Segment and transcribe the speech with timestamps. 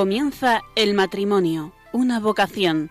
[0.00, 2.88] Comienza el matrimonio, una vocación.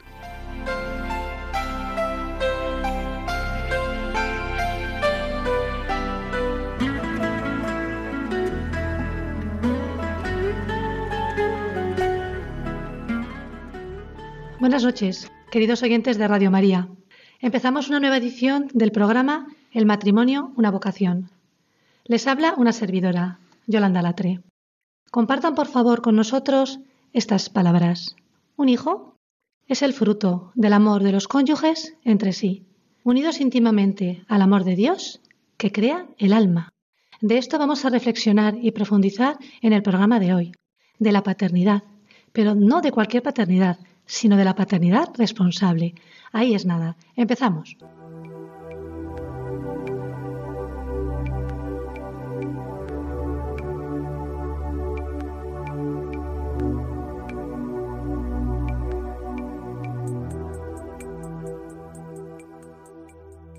[14.60, 16.90] Buenas noches, queridos oyentes de Radio María.
[17.40, 21.32] Empezamos una nueva edición del programa El matrimonio, una vocación.
[22.04, 24.42] Les habla una servidora, Yolanda Latre.
[25.10, 26.80] Compartan por favor con nosotros
[27.14, 28.16] estas palabras.
[28.56, 29.16] Un hijo
[29.68, 32.66] es el fruto del amor de los cónyuges entre sí,
[33.04, 35.22] unidos íntimamente al amor de Dios
[35.58, 36.70] que crea el alma.
[37.22, 40.52] De esto vamos a reflexionar y profundizar en el programa de hoy,
[41.00, 41.84] de la paternidad,
[42.32, 45.96] pero no de cualquier paternidad, sino de la paternidad responsable.
[46.32, 46.96] Ahí es nada.
[47.16, 47.78] Empezamos.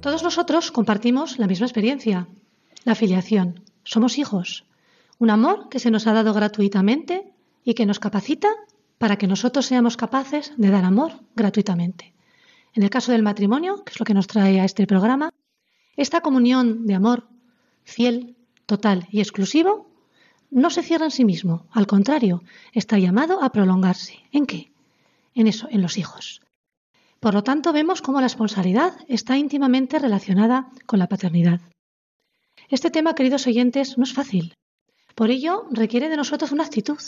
[0.00, 2.26] Todos nosotros compartimos la misma experiencia,
[2.84, 3.64] la filiación.
[3.84, 4.64] Somos hijos.
[5.18, 7.34] Un amor que se nos ha dado gratuitamente
[7.64, 8.48] y que nos capacita
[8.96, 12.14] para que nosotros seamos capaces de dar amor gratuitamente.
[12.72, 15.34] En el caso del matrimonio, que es lo que nos trae a este programa,
[15.96, 17.28] esta comunión de amor
[17.84, 19.90] fiel, total y exclusivo
[20.50, 24.18] no se cierra en sí mismo, al contrario, está llamado a prolongarse.
[24.32, 24.72] ¿En qué?
[25.34, 26.40] En eso, en los hijos.
[27.20, 31.60] Por lo tanto, vemos cómo la responsabilidad está íntimamente relacionada con la paternidad.
[32.70, 34.54] Este tema, queridos oyentes, no es fácil.
[35.14, 36.98] Por ello, requiere de nosotros una actitud.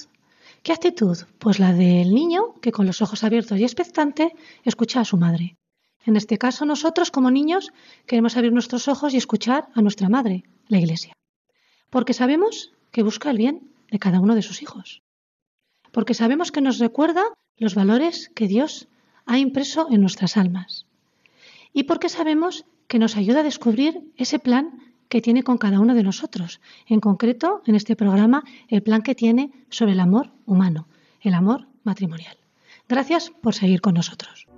[0.63, 1.17] ¿Qué actitud?
[1.39, 5.57] Pues la del niño que con los ojos abiertos y expectante escucha a su madre.
[6.05, 7.73] En este caso, nosotros como niños
[8.07, 11.15] queremos abrir nuestros ojos y escuchar a nuestra madre, la Iglesia.
[11.89, 15.03] Porque sabemos que busca el bien de cada uno de sus hijos.
[15.91, 17.25] Porque sabemos que nos recuerda
[17.57, 18.89] los valores que Dios
[19.27, 20.87] ha impreso en nuestras almas.
[21.73, 24.79] Y porque sabemos que nos ayuda a descubrir ese plan
[25.09, 26.61] que tiene con cada uno de nosotros.
[26.87, 30.89] En concreto, en este programa, el plan que tiene sobre el amor humano,
[31.21, 32.37] el amor matrimonial.
[32.89, 34.52] Gracias por seguir con nosotros.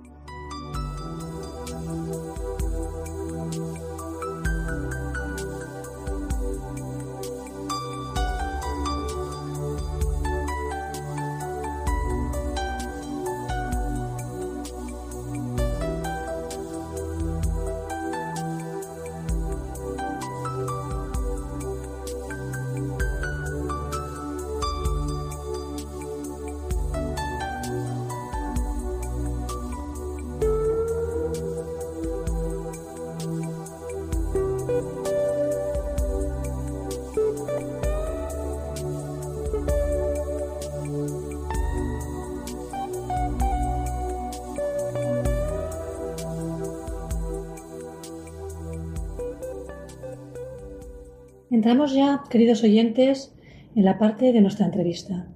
[51.55, 53.33] Entramos ya, queridos oyentes,
[53.75, 55.29] en la parte de nuestra entrevista.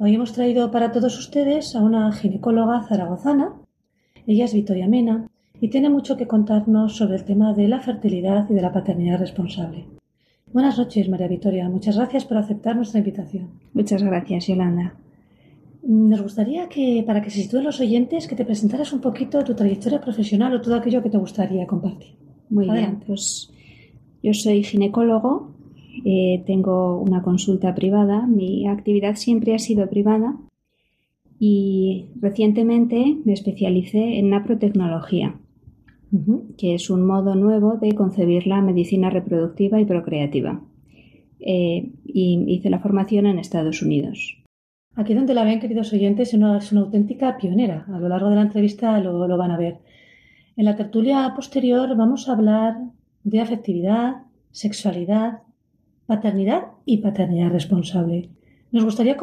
[0.00, 3.54] Hoy hemos traído para todos ustedes a una ginecóloga zaragozana.
[4.26, 8.50] Ella es Victoria Mena y tiene mucho que contarnos sobre el tema de la fertilidad
[8.50, 9.86] y de la paternidad responsable.
[10.52, 11.68] Buenas noches, María Victoria.
[11.68, 13.50] Muchas gracias por aceptar nuestra invitación.
[13.72, 14.96] Muchas gracias, Yolanda.
[15.84, 19.54] Nos gustaría que, para que se sitúen los oyentes, que te presentaras un poquito tu
[19.54, 22.16] trayectoria profesional o todo aquello que te gustaría compartir.
[22.48, 23.52] Muy bien, pues
[24.20, 25.59] yo soy ginecólogo,
[26.04, 30.36] eh, tengo una consulta privada, mi actividad siempre ha sido privada
[31.38, 35.36] y recientemente me especialicé en naprotecnología,
[36.58, 40.62] que es un modo nuevo de concebir la medicina reproductiva y procreativa.
[41.42, 44.36] Eh, y hice la formación en Estados Unidos.
[44.94, 47.86] Aquí donde la ven, queridos oyentes, es una, auténtica pionera.
[47.88, 49.78] A lo largo de la entrevista lo van a ver.
[50.56, 52.76] En la tertulia posterior vamos a hablar
[53.24, 55.38] de afectividad, sexualidad,
[56.10, 58.30] paternidad y paternidad responsable.
[58.72, 59.16] Nos gustaría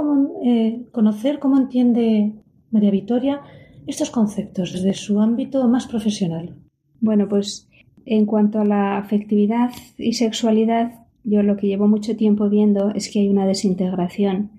[0.46, 2.32] eh, conocer cómo entiende
[2.72, 3.42] María Victoria
[3.88, 6.56] estos conceptos desde su ámbito más profesional.
[7.02, 7.68] Bueno, pues
[8.06, 13.12] en cuanto a la afectividad y sexualidad, yo lo que llevo mucho tiempo viendo es
[13.12, 14.52] que hay una desintegración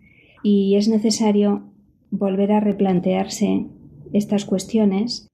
[0.43, 1.63] y es necesario
[2.11, 3.69] volver a replantearse
[4.13, 5.28] estas cuestiones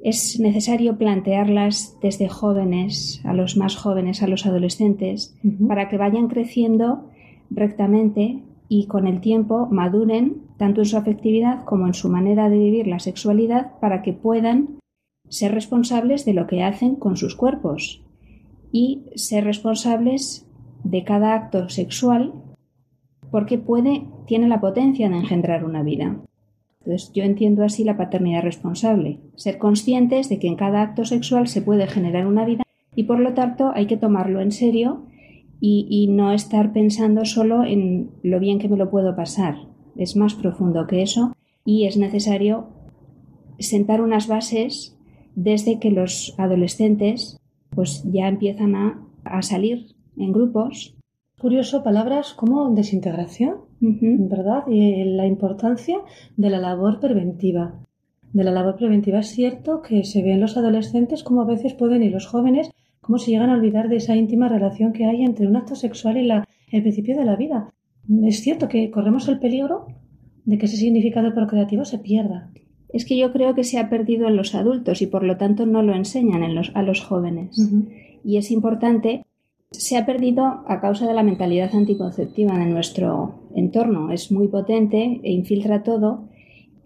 [0.00, 5.36] es necesario plantearlas desde jóvenes, a los más jóvenes, a los adolescentes,
[5.66, 7.10] para que vayan creciendo
[7.50, 12.58] rectamente y con el tiempo maduren tanto en su afectividad como en su manera de
[12.58, 14.78] vivir la sexualidad para que puedan
[15.28, 18.02] ser responsables de lo que hacen con sus cuerpos
[18.70, 20.46] y ser responsables
[20.84, 22.34] de cada acto sexual
[23.30, 26.20] porque puede tiene la potencia de engendrar una vida.
[26.88, 29.18] Entonces, yo entiendo así la paternidad responsable.
[29.36, 32.62] Ser conscientes de que en cada acto sexual se puede generar una vida
[32.96, 35.04] y por lo tanto hay que tomarlo en serio
[35.60, 39.56] y, no estar pensando solo en lo bien que me lo puedo pasar.
[39.96, 42.68] Es más profundo que eso y es necesario
[43.58, 44.96] sentar unas bases
[45.34, 47.38] desde que los adolescentes
[47.68, 48.74] pues ya empiezan
[49.24, 50.96] a salir en grupos.
[51.38, 54.64] Curioso, palabras como desintegración, ¿verdad?
[54.68, 55.98] Y la importancia
[56.36, 57.80] de la labor preventiva.
[58.32, 61.74] De la labor preventiva es cierto que se ve en los adolescentes como a veces
[61.74, 62.70] pueden y los jóvenes
[63.00, 66.18] cómo se llegan a olvidar de esa íntima relación que hay entre un acto sexual
[66.18, 67.72] y la, el principio de la vida.
[68.24, 69.86] Es cierto que corremos el peligro
[70.44, 72.50] de que ese significado procreativo se pierda.
[72.90, 75.66] Es que yo creo que se ha perdido en los adultos y por lo tanto
[75.66, 77.58] no lo enseñan en los, a los jóvenes.
[78.24, 79.24] Y es importante
[79.70, 84.10] se ha perdido a causa de la mentalidad anticonceptiva de nuestro entorno.
[84.10, 86.28] Es muy potente e infiltra todo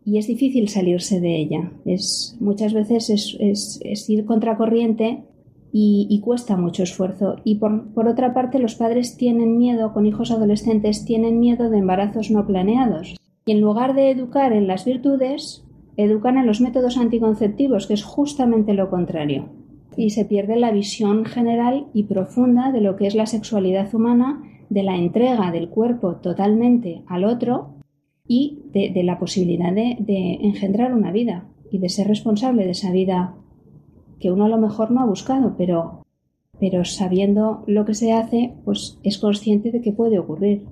[0.04, 1.72] y es difícil salirse de ella.
[1.84, 3.08] Es, muchas veces
[3.38, 5.24] es, ir contracorriente
[5.72, 7.36] y, y, cuesta mucho esfuerzo.
[7.44, 11.78] Y por, por otra parte, los padres tienen miedo, con hijos adolescentes, tienen miedo de
[11.78, 13.16] embarazos no planeados.
[13.46, 15.64] Y en lugar de educar en las virtudes,
[15.96, 19.61] educan en los métodos anticonceptivos, que es justamente lo contrario
[19.96, 24.42] y se pierde la visión general y profunda de lo que es la sexualidad humana,
[24.68, 27.74] de la entrega del cuerpo totalmente al otro
[28.26, 32.90] y de, la posibilidad de, de, engendrar una vida y de ser responsable de esa
[32.90, 33.34] vida
[34.18, 36.06] que uno a lo mejor no ha buscado, pero,
[36.58, 40.66] pero sabiendo lo que se hace, pues es consciente de que puede ocurrir.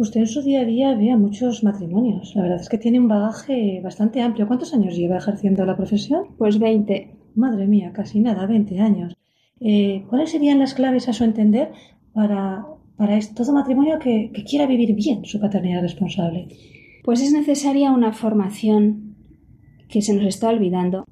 [0.00, 2.34] Usted en su día a día ve a muchos matrimonios.
[2.34, 4.46] La verdad es que tiene un bagaje bastante amplio.
[4.46, 6.28] ¿Cuántos años lleva ejerciendo la profesión?
[6.38, 7.19] Pues 20.
[7.34, 9.16] Madre mía, casi nada, 20 años.
[9.60, 11.72] Eh, ¿Cuáles serían las claves a su entender
[12.12, 12.66] para,
[12.96, 16.48] para todo matrimonio que, que quiera vivir bien su paternidad responsable?
[17.04, 19.16] Pues es necesaria una formación
[19.88, 21.04] que se nos está olvidando.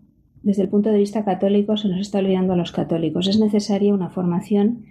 [0.43, 3.29] Desde el punto de vista católico se nos está olvidando a los católicos.
[3.29, 4.85] Es necesaria una formación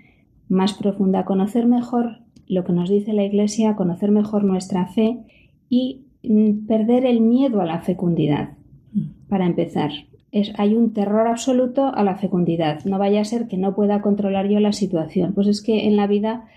[0.50, 5.20] más profunda, conocer mejor lo que nos dice la Iglesia, conocer mejor nuestra fe
[5.70, 8.52] y mm, perder el miedo a la fecundidad,
[8.94, 9.28] mm.
[9.28, 9.92] para empezar
[10.32, 12.84] hay un terror absoluto a la fecundidad.
[12.86, 15.34] No vaya a ser que no pueda controlar yo la situación.
[15.34, 16.48] Pues es que en la vida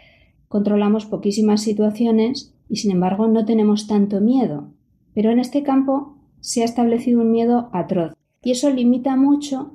[0.49, 4.73] controlamos poquísimas situaciones y sin embargo no tenemos tanto miedo.
[5.15, 9.75] Pero en este campo se ha establecido un miedo atroz y eso limita mucho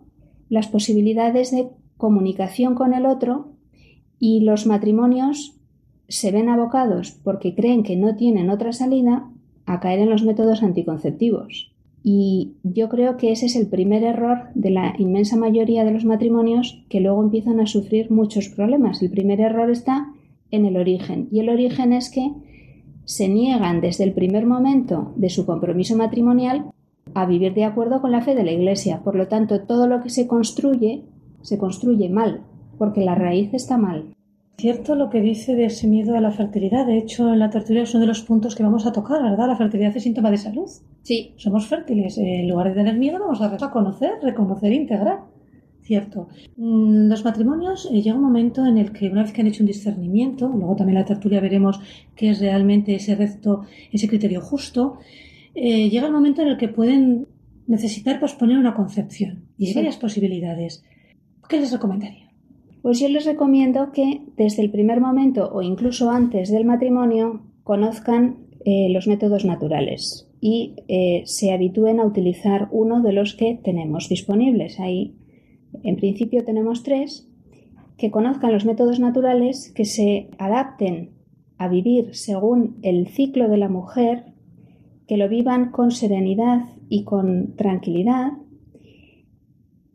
[0.49, 3.53] las posibilidades de comunicación con el otro
[4.19, 5.59] y los matrimonios
[6.07, 9.29] se ven abocados porque creen que no tienen otra salida
[9.65, 11.74] a caer en los métodos anticonceptivos.
[12.07, 16.05] Y yo creo que ese es el primer error de la inmensa mayoría de los
[16.05, 19.01] matrimonios que luego empiezan a sufrir muchos problemas.
[19.01, 20.13] El primer error está
[20.51, 21.27] en el origen.
[21.31, 22.31] Y el origen es que
[23.05, 26.67] se niegan desde el primer momento de su compromiso matrimonial
[27.15, 29.01] a vivir de acuerdo con la fe de la Iglesia.
[29.03, 31.05] Por lo tanto, todo lo que se construye
[31.41, 32.41] se construye mal,
[32.77, 34.14] porque la raíz está mal.
[34.57, 36.85] Cierto lo que dice de ese miedo a la fertilidad.
[36.85, 39.47] De hecho, en la tertulia es uno de los puntos que vamos a tocar, ¿verdad?
[39.47, 40.69] La fertilidad es síntoma de salud.
[41.01, 41.33] Sí.
[41.35, 42.17] Somos fértiles.
[42.17, 45.19] En lugar de tener miedo, vamos a conocer, reconocer e integrar.
[45.85, 46.29] Cierto.
[46.57, 49.61] Mm, los matrimonios eh, llega un momento en el que una vez que han hecho
[49.61, 51.79] un discernimiento, luego también en la tertulia veremos
[52.15, 54.97] qué es realmente ese recto, ese criterio justo,
[55.53, 57.27] eh, llega el momento en el que pueden
[57.67, 59.45] necesitar posponer una concepción.
[59.59, 60.83] Y hay varias posibilidades.
[61.47, 62.24] ¿Qué les recomendaría?
[62.85, 68.45] Pues yo les recomiendo que desde el primer momento o incluso antes del matrimonio conozcan
[68.63, 74.07] eh, los métodos naturales y eh, se habitúen a utilizar uno de los que tenemos
[74.07, 74.79] disponibles.
[74.79, 75.15] Ahí,
[75.81, 77.27] en principio, tenemos tres,
[77.97, 81.09] que conozcan los métodos naturales, que se adapten
[81.57, 84.25] a vivir según el ciclo de la mujer,
[85.07, 88.33] que lo vivan con serenidad y con tranquilidad,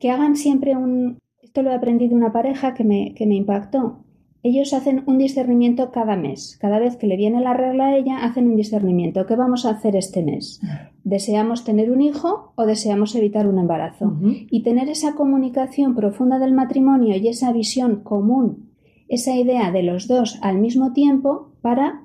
[0.01, 1.21] que hagan siempre un,
[1.51, 4.05] esto lo he aprendido de una pareja que me, que me impactó.
[4.45, 6.57] Ellos hacen un discernimiento cada mes.
[6.61, 9.27] Cada vez que le viene la regla a ella, hacen un discernimiento.
[9.27, 10.61] ¿Qué vamos a hacer este mes?
[11.03, 14.17] ¿Deseamos tener un hijo o deseamos evitar un embarazo?
[14.23, 18.71] Y tener esa comunicación profunda del matrimonio y esa visión común,
[19.09, 22.03] esa idea de los dos al mismo tiempo para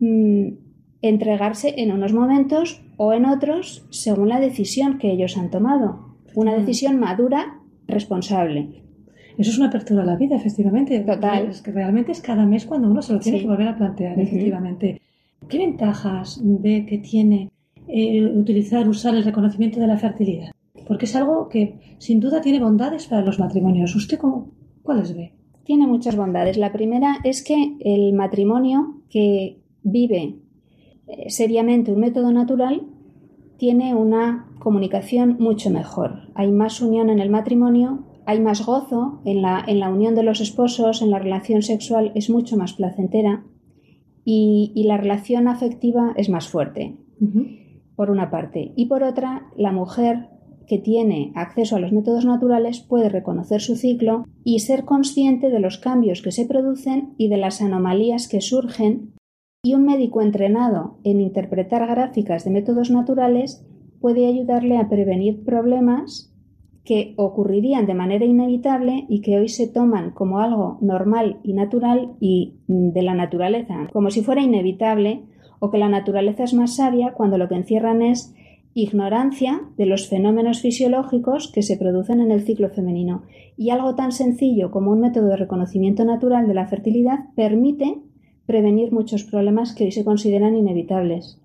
[0.00, 0.48] mm,
[1.00, 6.16] entregarse en unos momentos o en otros según la decisión que ellos han tomado.
[6.34, 8.82] Una decisión madura responsable.
[9.36, 11.00] Eso es una apertura a la vida, efectivamente.
[11.00, 11.48] Total.
[11.48, 14.18] Es que realmente es cada mes cuando uno se lo tiene que volver a plantear,
[14.18, 15.00] efectivamente.
[15.48, 17.50] ¿Qué ventajas ve que tiene
[17.88, 20.52] eh, utilizar, usar el reconocimiento de la fertilidad?
[20.86, 23.94] Porque es algo que sin duda tiene bondades para los matrimonios.
[23.96, 25.32] ¿Usted cómo, cuáles ve?
[25.64, 26.56] Tiene muchas bondades.
[26.56, 30.36] La primera es que el matrimonio que vive
[31.06, 32.82] eh, seriamente un método natural
[33.58, 36.28] tiene una comunicación mucho mejor.
[36.34, 40.22] Hay más unión en el matrimonio, hay más gozo en la, en la unión de
[40.22, 43.44] los esposos, en la relación sexual es mucho más placentera
[44.24, 46.96] y, la relación afectiva es más fuerte,
[47.96, 48.72] por una parte.
[48.76, 50.28] Y por otra, la mujer
[50.66, 55.60] que tiene acceso a los métodos naturales puede reconocer su ciclo y ser consciente de
[55.60, 59.13] los cambios que se producen y de las anomalías que surgen
[59.64, 63.66] y un médico entrenado en interpretar gráficas de métodos naturales
[63.98, 66.30] puede ayudarle a prevenir problemas
[66.84, 72.12] que ocurrirían de manera inevitable y que hoy se toman como algo normal y natural
[72.20, 75.22] y de la naturaleza, como si fuera inevitable
[75.60, 78.34] o que la naturaleza es más sabia cuando lo que encierran es
[78.74, 83.22] ignorancia de los fenómenos fisiológicos que se producen en el ciclo femenino.
[83.56, 88.02] Y algo tan sencillo como un método de reconocimiento natural de la fertilidad permite
[88.46, 91.38] prevenir muchos problemas que hoy se consideran inevitables.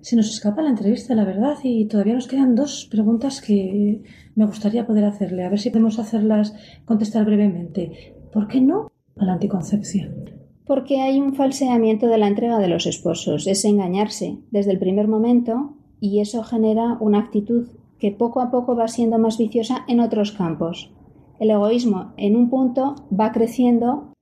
[0.00, 4.02] Se nos escapa la entrevista, la verdad, y todavía nos quedan dos preguntas que
[4.34, 5.44] me gustaría poder hacerle.
[5.44, 8.14] A ver si podemos hacerlas contestar brevemente.
[8.32, 10.30] ¿Por qué no a la anticoncepción?
[10.64, 15.08] Porque hay un falseamiento de la entrega de los esposos, es engañarse desde el primer
[15.08, 20.00] momento y eso genera una actitud que poco a poco va siendo más viciosa en
[20.00, 20.92] otros campos.
[21.40, 24.12] El egoísmo en un punto va creciendo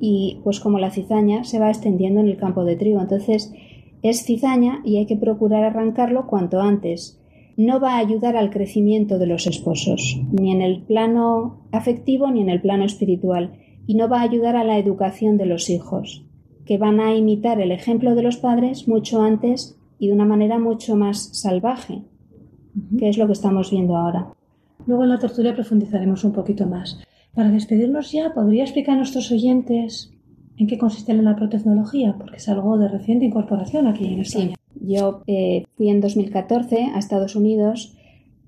[0.00, 3.00] y pues como la cizaña se va extendiendo en el campo de trigo.
[3.00, 3.52] Entonces
[4.02, 7.20] es cizaña y hay que procurar arrancarlo cuanto antes.
[7.56, 12.40] No va a ayudar al crecimiento de los esposos, ni en el plano afectivo ni
[12.40, 16.24] en el plano espiritual, y no va a ayudar a la educación de los hijos,
[16.64, 20.58] que van a imitar el ejemplo de los padres mucho antes y de una manera
[20.58, 22.02] mucho más salvaje,
[22.98, 24.32] que es lo que estamos viendo ahora.
[24.86, 26.98] Luego en la tertulia profundizaremos un poquito más.
[27.34, 30.12] Para despedirnos ya, ¿podría explicar a nuestros oyentes
[30.56, 32.14] en qué consiste la protecnología?
[32.18, 34.54] Porque es algo de reciente incorporación aquí en España.
[34.74, 37.96] Yo eh, fui en 2014 a Estados Unidos,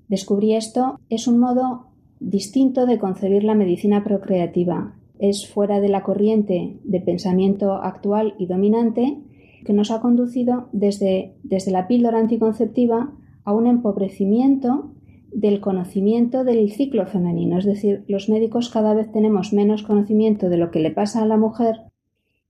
[0.09, 0.99] descubrí esto.
[1.09, 1.87] Es un modo
[2.19, 4.95] distinto de concebir la medicina procreativa.
[5.19, 9.17] Es fuera de la corriente de pensamiento actual y dominante
[9.65, 13.11] que nos ha conducido desde, desde la píldora anticonceptiva
[13.45, 14.91] a un empobrecimiento
[15.33, 17.57] del conocimiento del ciclo femenino.
[17.57, 21.27] Es decir, los médicos cada vez tenemos menos conocimiento de lo que le pasa a
[21.27, 21.81] la mujer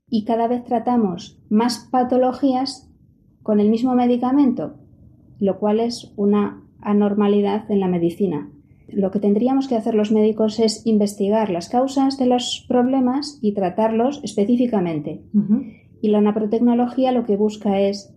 [0.09, 2.89] y cada vez tratamos más patologías
[3.41, 4.75] con el mismo medicamento,
[5.39, 8.49] lo cual es una anormalidad en la medicina.
[8.87, 13.53] Lo que tendríamos que hacer los médicos es investigar las causas de los problemas y
[13.53, 15.23] tratarlos específicamente.
[16.01, 18.13] Y la naprotecnología lo que busca es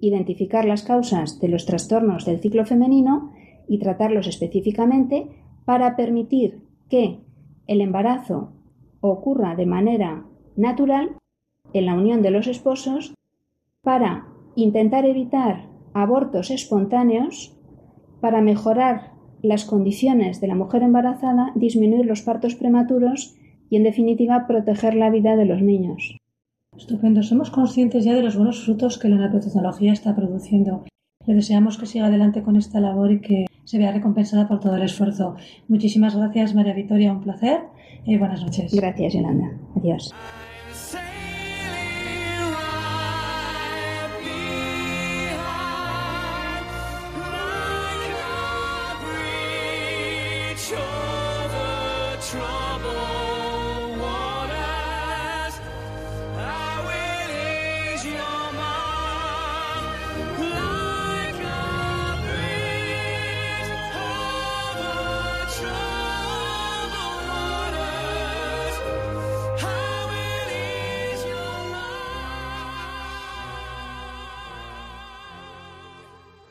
[0.00, 3.32] identificar las causas de los trastornos del ciclo femenino
[3.70, 5.28] y tratarlos específicamente
[5.64, 7.20] para permitir que
[7.68, 8.50] el embarazo
[9.00, 10.24] ocurra de manera
[10.56, 11.16] natural
[11.72, 13.14] en la unión de los esposos
[13.82, 17.56] para intentar evitar abortos espontáneos,
[18.20, 23.36] para mejorar las condiciones de la mujer embarazada, disminuir los partos prematuros
[23.70, 26.18] y, en definitiva, proteger la vida de los niños.
[26.76, 27.22] Estupendo.
[27.22, 30.84] Somos conscientes ya de los buenos frutos que la nanotecnología está produciendo.
[31.24, 34.74] Le deseamos que siga adelante con esta labor y que se vea recompensada por todo
[34.74, 35.36] el esfuerzo.
[35.68, 37.12] Muchísimas gracias, María Victoria.
[37.12, 37.60] Un placer
[38.04, 38.74] y buenas noches.
[38.74, 39.52] Gracias, Yolanda.
[39.76, 40.12] Adiós.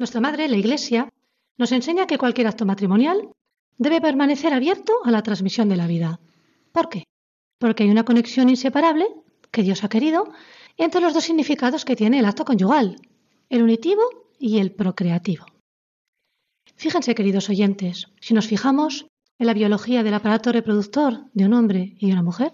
[0.10, 1.08] Nuestra madre, la Iglesia,
[1.60, 3.30] nos enseña que cualquier acto matrimonial
[3.78, 6.20] debe permanecer abierto a la transmisión de la vida.
[6.72, 7.04] ¿Por qué?
[7.60, 9.06] Porque hay una conexión inseparable
[9.52, 10.34] que Dios ha querido
[10.78, 13.00] entre los dos significados que tiene el acto conyugal,
[13.50, 14.02] el unitivo
[14.40, 15.46] y el procreativo.
[16.76, 19.06] Fíjense, queridos oyentes, si nos fijamos
[19.38, 22.54] en la biología del aparato reproductor de un hombre y una mujer,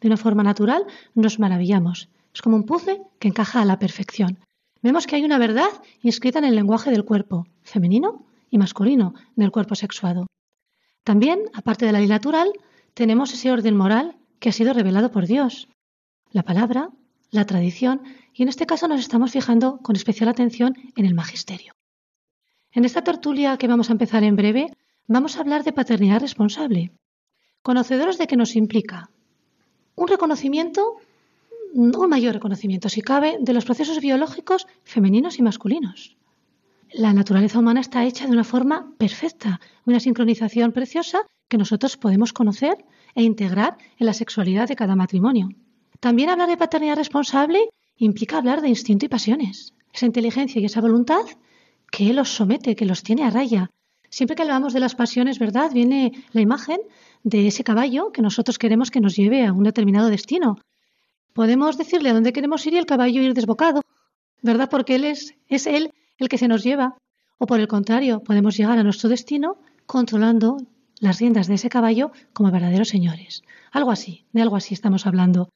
[0.00, 2.10] de una forma natural nos maravillamos.
[2.32, 4.38] Es como un puzzle que encaja a la perfección.
[4.82, 5.68] Vemos que hay una verdad
[6.02, 10.26] inscrita en el lenguaje del cuerpo, femenino y masculino, del cuerpo sexuado.
[11.04, 12.52] También, aparte de la ley natural,
[12.94, 15.68] tenemos ese orden moral que ha sido revelado por Dios.
[16.30, 16.90] La palabra,
[17.30, 18.02] la tradición,
[18.32, 21.72] y en este caso nos estamos fijando con especial atención en el magisterio.
[22.72, 26.92] En esta tertulia que vamos a empezar en breve, vamos a hablar de paternidad responsable,
[27.62, 29.10] conocedores de que nos implica
[29.96, 30.96] un reconocimiento
[31.76, 36.16] un mayor reconocimiento, si cabe, de los procesos biológicos femeninos y masculinos.
[36.94, 42.32] la naturaleza humana está hecha de una forma perfecta, una sincronización preciosa que nosotros podemos
[42.32, 42.76] conocer
[43.14, 45.50] e integrar en la sexualidad de cada matrimonio.
[46.00, 47.68] También hablar de paternidad responsable
[47.98, 51.24] implica hablar de instinto y pasiones, esa inteligencia y esa voluntad
[51.90, 53.70] que los somete, que los tiene a raya.
[54.08, 55.70] Siempre que hablamos de las pasiones, ¿verdad?
[55.74, 56.78] Viene la imagen
[57.22, 60.56] de ese caballo que nosotros queremos que nos lleve a un determinado destino.
[61.36, 63.82] Podemos decirle a dónde queremos ir y el caballo ir desbocado,
[64.40, 64.70] ¿verdad?
[64.70, 66.96] Porque él es, es él el que se nos lleva.
[67.36, 70.56] O por el contrario, podemos llegar a nuestro destino controlando
[70.98, 73.42] las riendas de ese caballo como verdaderos señores.
[73.70, 75.50] Algo así, de algo así estamos hablando.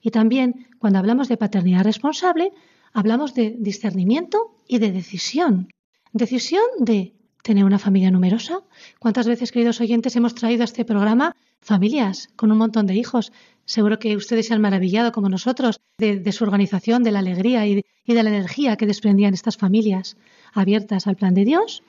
[0.00, 2.52] Y también, cuando hablamos de paternidad responsable,
[2.94, 5.68] hablamos de discernimiento y de decisión.
[6.14, 7.12] Decisión de
[7.46, 8.60] tener una familia numerosa.
[8.98, 13.32] ¿Cuántas veces, queridos oyentes, hemos traído a este programa familias con un montón de hijos?
[13.64, 17.82] Seguro que ustedes se han maravillado, como nosotros, de, su organización, de la alegría y
[18.06, 20.16] de la energía que desprendían estas familias
[20.52, 21.82] abiertas al plan de Dios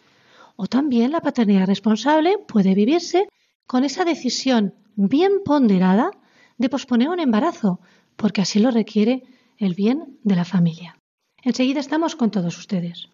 [0.58, 3.28] o también la paternidad responsable puede vivirse
[3.66, 6.12] con esa decisión bien ponderada
[6.58, 7.80] de posponer un embarazo,
[8.16, 9.24] porque así lo requiere
[9.58, 10.98] el bien de la familia.
[11.44, 13.10] Enseguida estamos con todos ustedes.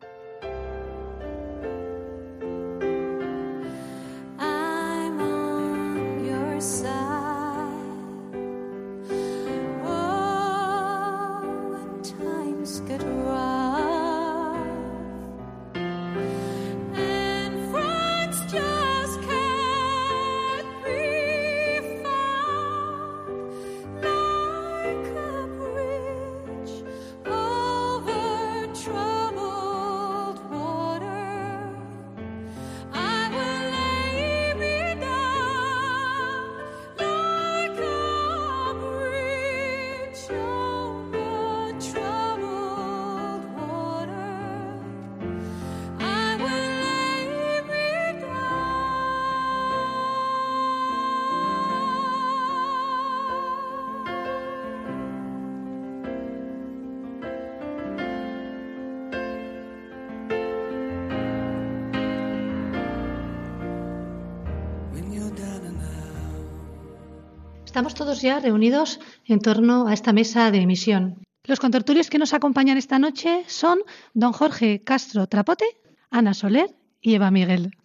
[67.73, 71.23] Estamos todos ya reunidos en torno a esta mesa de emisión.
[71.43, 73.79] Los contertulios que nos acompañan esta noche son
[74.13, 75.65] don Jorge Castro Trapote,
[76.11, 76.69] Ana Soler
[77.01, 77.75] y Eva Miguel.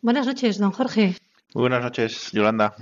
[0.00, 1.14] Buenas noches, don Jorge.
[1.54, 2.74] Muy buenas noches, Yolanda.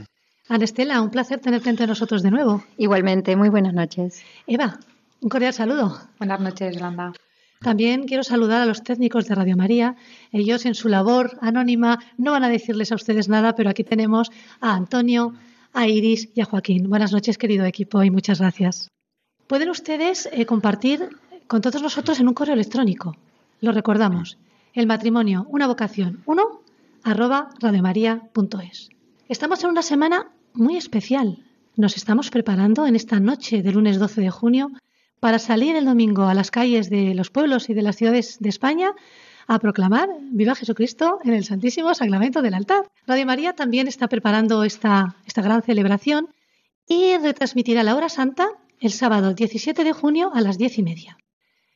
[0.48, 2.64] Ana Estela, un placer tenerte entre nosotros de nuevo.
[2.79, 4.24] Igualmente, muy buenas noches.
[4.46, 4.81] Eva,
[5.20, 6.00] un cordial saludo.
[6.18, 7.12] Buenas noches, Yolanda.
[7.61, 9.96] También quiero saludar a los técnicos de Radio María.
[10.33, 14.31] Ellos en su labor anónima no van a decirles a ustedes nada, pero aquí tenemos
[14.62, 15.35] a Antonio,
[15.73, 16.89] a Iris y a Joaquín.
[16.89, 18.89] Buenas noches, querido equipo, y muchas gracias.
[19.47, 21.09] Pueden ustedes eh, compartir
[21.47, 23.17] con todos nosotros en un correo electrónico.
[23.61, 24.39] Lo recordamos.
[24.73, 26.63] El matrimonio, una vocación, uno,
[27.03, 28.91] arroba radiomaria.es.
[29.29, 31.39] Estamos en una semana muy especial.
[31.77, 34.71] Nos estamos preparando en esta noche del lunes 12 de junio
[35.19, 38.49] para salir el domingo a las calles de los pueblos y de las ciudades de
[38.49, 38.93] España
[39.47, 42.89] a proclamar Viva Jesucristo en el Santísimo Sacramento del altar.
[43.07, 46.29] Radio María también está preparando esta, esta gran celebración
[46.88, 48.49] y retransmitirá la hora santa
[48.81, 51.19] el sábado 17 de junio a las diez y media.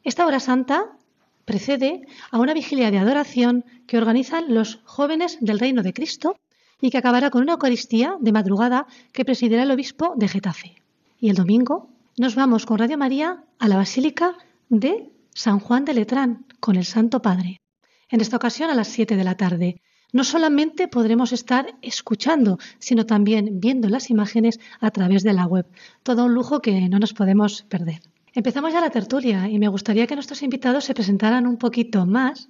[0.02, 0.96] Esta hora santa
[1.44, 6.36] precede a una vigilia de adoración que organizan los jóvenes del Reino de Cristo
[6.80, 10.74] y que acabará con una Eucaristía de madrugada que presidirá el obispo de Getafe.
[11.20, 11.88] Y el domingo
[12.18, 14.36] nos vamos con Radio María a la Basílica
[14.68, 17.60] de San Juan de Letrán con el Santo Padre
[18.10, 19.80] en esta ocasión a las 7 de la tarde.
[20.14, 25.66] No solamente podremos estar escuchando, sino también viendo las imágenes a través de la web.
[26.04, 28.00] Todo un lujo que no nos podemos perder.
[28.32, 32.48] Empezamos ya la tertulia y me gustaría que nuestros invitados se presentaran un poquito más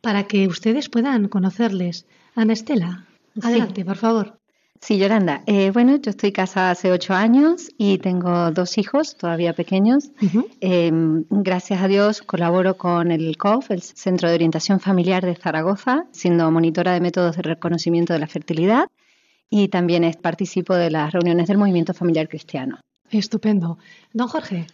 [0.00, 2.06] para que ustedes puedan conocerles.
[2.34, 3.06] Ana Estela,
[3.40, 4.40] adelante, por favor.
[4.80, 5.42] Sí, Yolanda.
[5.46, 10.10] Eh, bueno, yo estoy casada hace ocho años y tengo dos hijos todavía pequeños.
[10.60, 16.06] Em, gracias a Dios colaboro con el COF, el Centro de Orientación Familiar de Zaragoza,
[16.12, 18.88] siendo monitora de métodos de reconocimiento de la fertilidad
[19.48, 22.78] y también participo de las reuniones del Movimiento Familiar Cristiano.
[23.10, 23.78] Estupendo.
[24.12, 24.66] Don Jorge.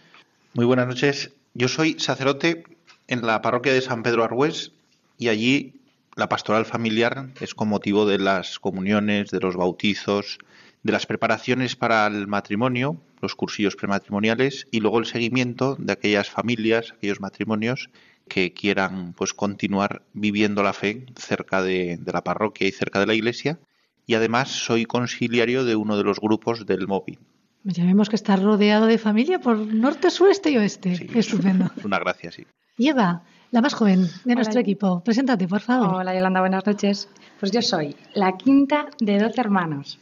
[0.54, 1.32] Muy buenas noches.
[1.54, 2.64] Yo soy sacerdote
[3.08, 4.72] en la parroquia de San Pedro Argüés
[5.18, 5.81] y allí
[6.16, 10.38] la pastoral familiar es con motivo de las comuniones, de los bautizos,
[10.82, 16.28] de las preparaciones para el matrimonio, los cursillos prematrimoniales y luego el seguimiento de aquellas
[16.28, 17.90] familias, aquellos matrimonios
[18.28, 23.06] que quieran pues continuar viviendo la fe cerca de, de la parroquia y cerca de
[23.06, 23.58] la iglesia
[24.06, 27.18] y además soy conciliario de uno de los grupos del móvil.
[27.64, 30.96] Ya vemos que está rodeado de familia por norte, sureste y oeste.
[30.96, 31.70] Sí, Estupendo.
[31.84, 32.44] Una gracia, sí.
[32.76, 35.02] Lleva, La más joven de nuestro equipo.
[35.04, 35.96] Preséntate, por favor.
[35.96, 37.10] Hola, Yolanda, buenas noches.
[37.38, 39.98] Pues yo soy la quinta de 12 hermanos.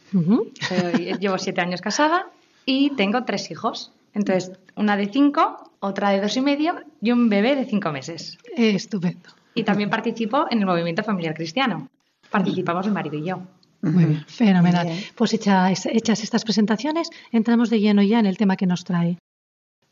[1.18, 2.28] llevo siete años casada
[2.64, 3.90] y tengo tres hijos.
[4.14, 8.38] Entonces, una de cinco, otra de dos y medio y un bebé de cinco meses.
[8.56, 9.30] Estupendo.
[9.52, 11.88] Y también participo en el movimiento familiar cristiano.
[12.30, 13.42] Participamos mi marido y yo.
[13.82, 14.86] Muy bien, fenomenal.
[15.16, 19.18] Pues hechas, hechas estas presentaciones, entramos de lleno ya en el tema que nos trae.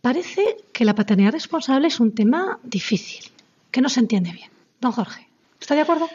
[0.01, 3.33] Parece que la paternidad responsable es un tema difícil
[3.71, 4.51] que no se entiende bien.
[4.81, 5.29] Don Jorge,
[5.61, 6.09] ¿está de acuerdo?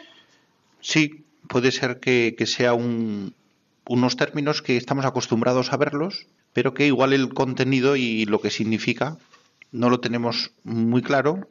[0.80, 7.12] Sí, puede ser que, sea unos términos que estamos acostumbrados a verlos, pero que igual
[7.12, 9.18] el contenido y lo que significa
[9.72, 11.50] no lo tenemos muy claro,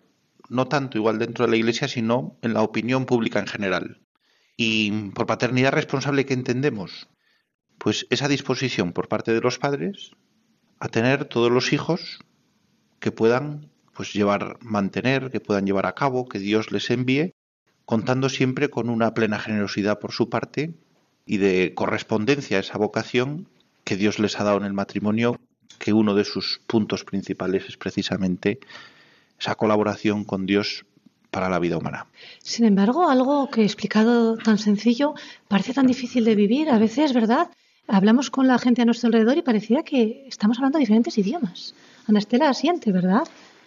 [0.50, 4.02] no tanto igual dentro de la Iglesia, sino en la opinión pública en general.
[4.56, 7.10] Y por paternidad responsable, ¿qué entendemos?
[7.78, 10.12] Pues esa disposición por parte de los padres
[10.80, 12.20] a tener todos los hijos
[13.00, 17.34] que puedan pues llevar, mantener, que puedan llevar a cabo, que Dios les envíe,
[17.86, 20.74] contando siempre con una plena generosidad por su parte
[21.26, 23.48] y de correspondencia a esa vocación
[23.84, 25.40] que Dios les ha dado en el matrimonio,
[25.80, 28.60] que uno de sus puntos principales es precisamente
[29.40, 30.86] esa colaboración con Dios
[31.32, 32.08] para la vida humana.
[32.42, 35.16] Sin embargo, algo que he explicado tan sencillo
[35.48, 37.50] parece tan difícil de vivir, a veces, ¿verdad?
[37.88, 41.74] Hablamos con la gente a nuestro alrededor y parecía que estamos hablando diferentes idiomas.
[42.08, 43.24] Ana Estela asiente, ¿verdad?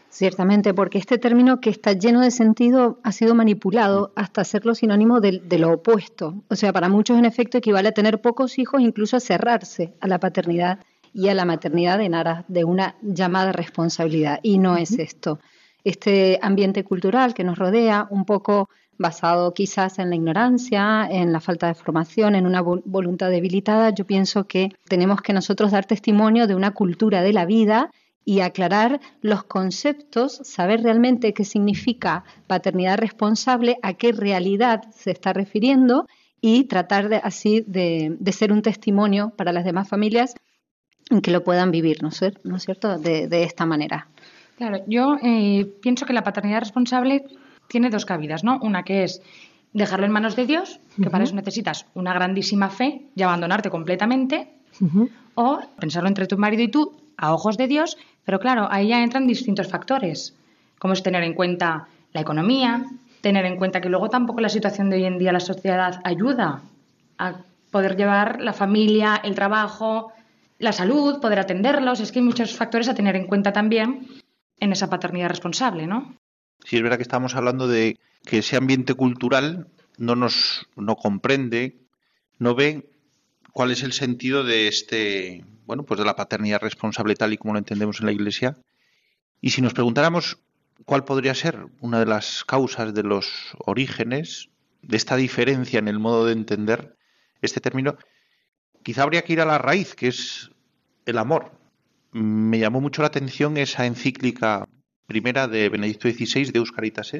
[0.08, 5.20] Ciertamente, porque este término que está lleno de sentido ha sido manipulado hasta hacerlo sinónimo
[5.20, 6.34] de, lo opuesto.
[6.48, 10.06] O sea, para muchos en efecto equivale a tener pocos hijos, incluso a cerrarse a
[10.06, 10.78] la paternidad
[11.12, 14.40] y a la maternidad en aras de una llamada responsabilidad.
[14.42, 15.38] Y no es esto.
[15.84, 21.40] Este ambiente cultural que nos rodea, un poco basado quizás en la ignorancia, en la
[21.40, 26.46] falta de formación, en una voluntad debilitada, yo pienso que tenemos que nosotros dar testimonio
[26.46, 27.90] de una cultura de la vida
[28.28, 35.32] y aclarar los conceptos, saber realmente qué significa paternidad responsable, a qué realidad se está
[35.32, 36.06] refiriendo
[36.40, 40.34] y tratar de, así de, ser un testimonio para las demás familias
[41.08, 44.08] en que lo puedan vivir, ¿no es, cierto?, de, esta manera.
[44.56, 47.24] Claro, yo eh, pienso que la paternidad responsable
[47.68, 48.58] tiene dos cabidas, ¿no?
[48.60, 49.22] Una que es
[49.72, 54.48] dejarlo en manos de Dios, que para eso necesitas una grandísima fe y abandonarte completamente,
[55.36, 59.02] o pensarlo entre tu marido y tú, a ojos de Dios, pero claro, ahí ya
[59.02, 60.34] entran distintos factores,
[60.78, 62.84] como es tener en cuenta la economía,
[63.22, 66.60] tener en cuenta que luego tampoco la situación de hoy en día, la sociedad ayuda
[67.18, 67.36] a
[67.70, 70.12] poder llevar la familia, el trabajo,
[70.58, 72.00] la salud, poder atenderlos.
[72.00, 74.08] Es que hay muchos factores a tener en cuenta también
[74.58, 76.16] en esa paternidad responsable, ¿no?
[76.64, 81.76] Sí, es verdad que estamos hablando de que ese ambiente cultural no nos no comprende,
[82.38, 82.90] no ve
[83.52, 87.54] cuál es el sentido de este bueno, pues de la paternidad responsable tal y como
[87.54, 88.56] lo entendemos en la Iglesia.
[89.40, 90.38] Y si nos preguntáramos
[90.84, 94.50] cuál podría ser una de las causas de los orígenes
[94.82, 96.96] de esta diferencia en el modo de entender
[97.42, 97.96] este término,
[98.82, 100.50] quizá habría que ir a la raíz, que es
[101.04, 101.52] el amor.
[102.12, 104.66] Me llamó mucho la atención esa encíclica
[105.06, 107.12] primera de Benedicto XVI de Euscaritas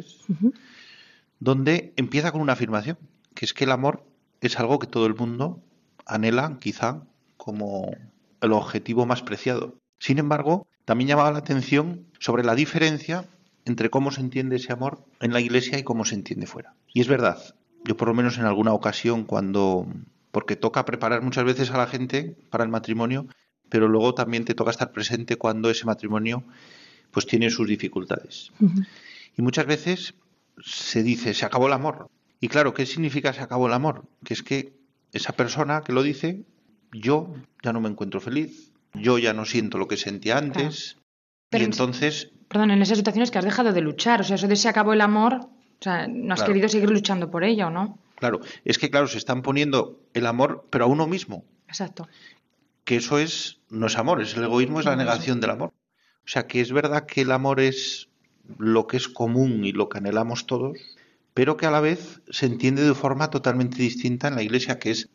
[1.39, 2.99] donde empieza con una afirmación,
[3.35, 4.07] que es que el amor
[4.41, 5.63] es algo que todo el mundo
[6.07, 7.03] anhela, quizá,
[7.37, 7.91] como
[8.40, 9.79] el objetivo más preciado.
[9.99, 13.27] Sin embargo, también llamaba la atención sobre la diferencia
[13.64, 16.75] entre cómo se entiende ese amor en la iglesia y cómo se entiende fuera.
[16.92, 19.87] Y es verdad, yo por lo menos en alguna ocasión cuando,
[20.31, 23.27] porque toca preparar muchas veces a la gente para el matrimonio,
[23.68, 26.44] pero luego también te toca estar presente cuando ese matrimonio
[27.11, 28.53] pues tiene sus dificultades.
[29.37, 30.14] Y muchas veces
[30.62, 32.09] se dice, se acabó el amor.
[32.40, 34.05] Y claro, ¿qué significa se acabó el amor?
[34.25, 34.75] Que es que
[35.12, 36.44] esa persona que lo dice
[36.92, 40.96] yo ya no me encuentro feliz, yo ya no siento lo que sentía antes.
[41.53, 42.31] y entonces.
[42.49, 44.92] Perdón, en esas situaciones que has dejado de luchar, o sea, eso de se acabó
[44.92, 47.99] el amor, o sea, no has querido seguir luchando por ello, ¿no?
[48.16, 51.44] Claro, es que, claro, se están poniendo el amor, pero a uno mismo.
[51.68, 52.09] Exacto.
[52.85, 55.72] Que eso es, no es amor, es el egoísmo, es la negación del amor.
[56.25, 58.09] O sea, que es verdad que el amor es
[58.59, 60.79] lo que es común y lo que anhelamos todos,
[61.35, 64.90] pero que a la vez se entiende de forma totalmente distinta en la iglesia, que
[64.90, 65.11] es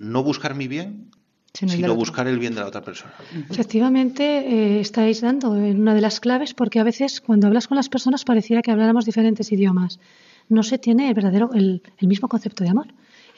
[0.00, 1.10] no buscar mi bien,
[1.52, 3.12] sino, buscar el bien de la otra persona.
[3.50, 7.76] Efectivamente, eh, estáis dando en una de las claves porque a veces cuando hablas con
[7.76, 10.00] las personas pareciera que habláramos diferentes idiomas.
[10.48, 12.88] No se tiene el verdadero, el, mismo concepto de amor.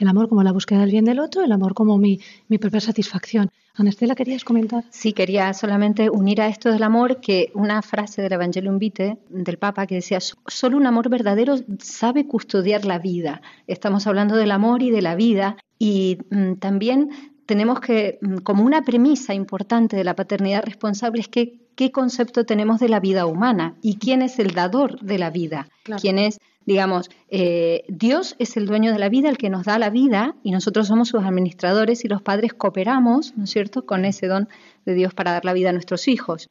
[0.03, 2.81] El amor como la búsqueda del bien del otro, el amor como mi, mi propia
[2.81, 3.53] satisfacción.
[3.77, 4.83] Anastela, ¿querías comentar?
[4.91, 9.59] Sí, quería solamente unir a esto del amor que una frase del Evangelium Vitae del
[9.59, 13.43] Papa que decía, solo un amor verdadero sabe custodiar la vida.
[13.69, 17.11] Estamos hablando del amor y de la vida y mm, también
[17.47, 22.45] tenemos que, mm, como una premisa importante de la paternidad responsable, es que qué concepto
[22.45, 25.69] tenemos de la vida humana y quién es el dador de la vida,
[26.01, 29.79] quién es, digamos, eh, Dios es el dueño de la vida, el que nos da
[29.79, 34.05] la vida y nosotros somos sus administradores y los padres cooperamos, ¿no es cierto?, con
[34.05, 34.49] ese don
[34.85, 36.49] de Dios para dar la vida a nuestros hijos.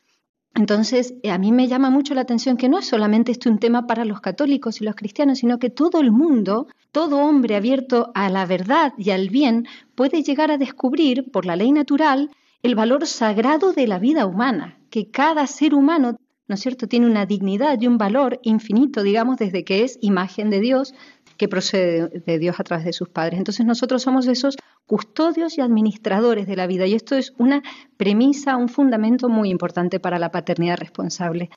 [0.53, 3.87] Entonces, a mí me llama mucho la atención que no es solamente esto un tema
[3.87, 8.29] para los católicos y los cristianos, sino que todo el mundo, todo hombre abierto a
[8.29, 12.31] la verdad y al bien, puede llegar a descubrir, por la ley natural,
[12.63, 16.17] el valor sagrado de la vida humana, que cada ser humano,
[16.51, 20.49] ¿no es cierto?, tiene una dignidad y un valor infinito, digamos, desde que es imagen
[20.49, 20.93] de Dios,
[21.37, 23.37] que procede de Dios a través de sus padres.
[23.37, 27.63] Entonces nosotros somos esos custodios y administradores de la vida y esto es una
[27.95, 31.49] premisa, un fundamento muy importante para la paternidad responsable.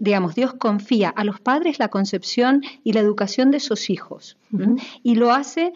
[0.00, 4.38] digamos, Dios confía a los padres la concepción y la educación de sus hijos
[5.04, 5.72] y lo hace,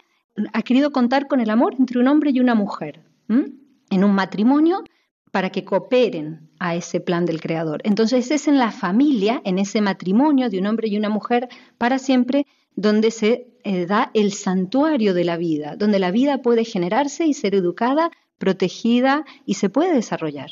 [0.51, 4.83] ha querido contar con el amor entre un hombre y una mujer en un matrimonio
[5.31, 7.81] para que cooperen a ese plan del Creador.
[7.83, 11.99] Entonces es en la familia, en ese matrimonio de un hombre y una mujer para
[11.99, 17.25] siempre, donde se eh, da el santuario de la vida, donde la vida puede generarse
[17.25, 20.49] y ser educada, protegida y se puede desarrollar.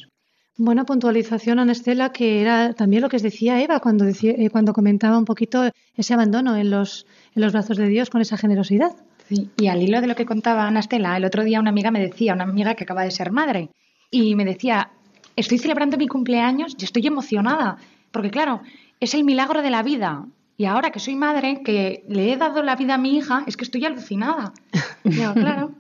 [0.58, 4.72] Buena puntualización, Anestela, que era también lo que os decía Eva cuando, decía, eh, cuando
[4.74, 8.96] comentaba un poquito ese abandono en los, en los brazos de Dios con esa generosidad.
[9.30, 12.34] Y al hilo de lo que contaba Anastela, el otro día una amiga me decía,
[12.34, 13.70] una amiga que acaba de ser madre,
[14.12, 14.92] y me decía,
[15.36, 17.78] estoy celebrando mi cumpleaños y estoy emocionada,
[18.12, 18.62] porque claro,
[19.00, 20.26] es el milagro de la vida.
[20.58, 23.58] Y ahora que soy madre, que le he dado la vida a mi hija, es
[23.58, 24.54] que estoy alucinada.
[25.34, 25.72] claro,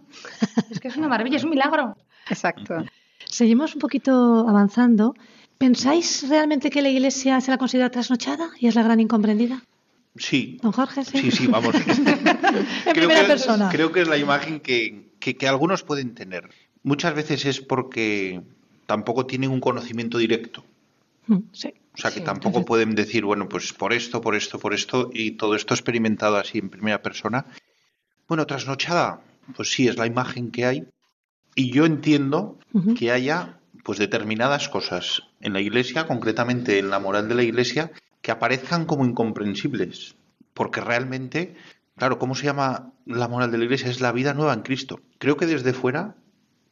[0.69, 1.95] es que es una maravilla, es un milagro.
[2.29, 2.83] Exacto.
[3.25, 5.15] Seguimos un poquito avanzando.
[5.57, 9.63] ¿Pensáis realmente que la Iglesia se la considera trasnochada y es la gran incomprendida?
[10.17, 10.57] Sí.
[10.61, 11.17] Don Jorge, sí.
[11.17, 11.75] Sí, sí, vamos.
[12.85, 13.69] en primera persona.
[13.69, 16.49] Creo que es la imagen que, que, algunos pueden tener.
[16.85, 18.43] Muchas veces es porque
[18.85, 20.63] tampoco tienen un conocimiento directo.
[21.25, 21.73] Mm, sí.
[21.95, 25.31] O sea, que tampoco pueden decir, bueno, pues por esto, por esto, por esto, y
[25.31, 27.47] todo esto experimentado así en primera persona.
[28.27, 29.21] Bueno, trasnochada,
[29.55, 30.87] pues sí, es la imagen que hay.
[31.55, 32.59] Y yo entiendo
[32.95, 37.91] que haya pues determinadas cosas en la iglesia, concretamente en la moral de la iglesia,
[38.21, 40.15] que aparezcan como incomprensibles,
[40.53, 41.55] porque realmente,
[41.97, 43.89] claro, ¿cómo se llama la moral de la Iglesia?
[43.89, 44.99] Es la vida nueva en Cristo.
[45.17, 46.15] Creo que desde fuera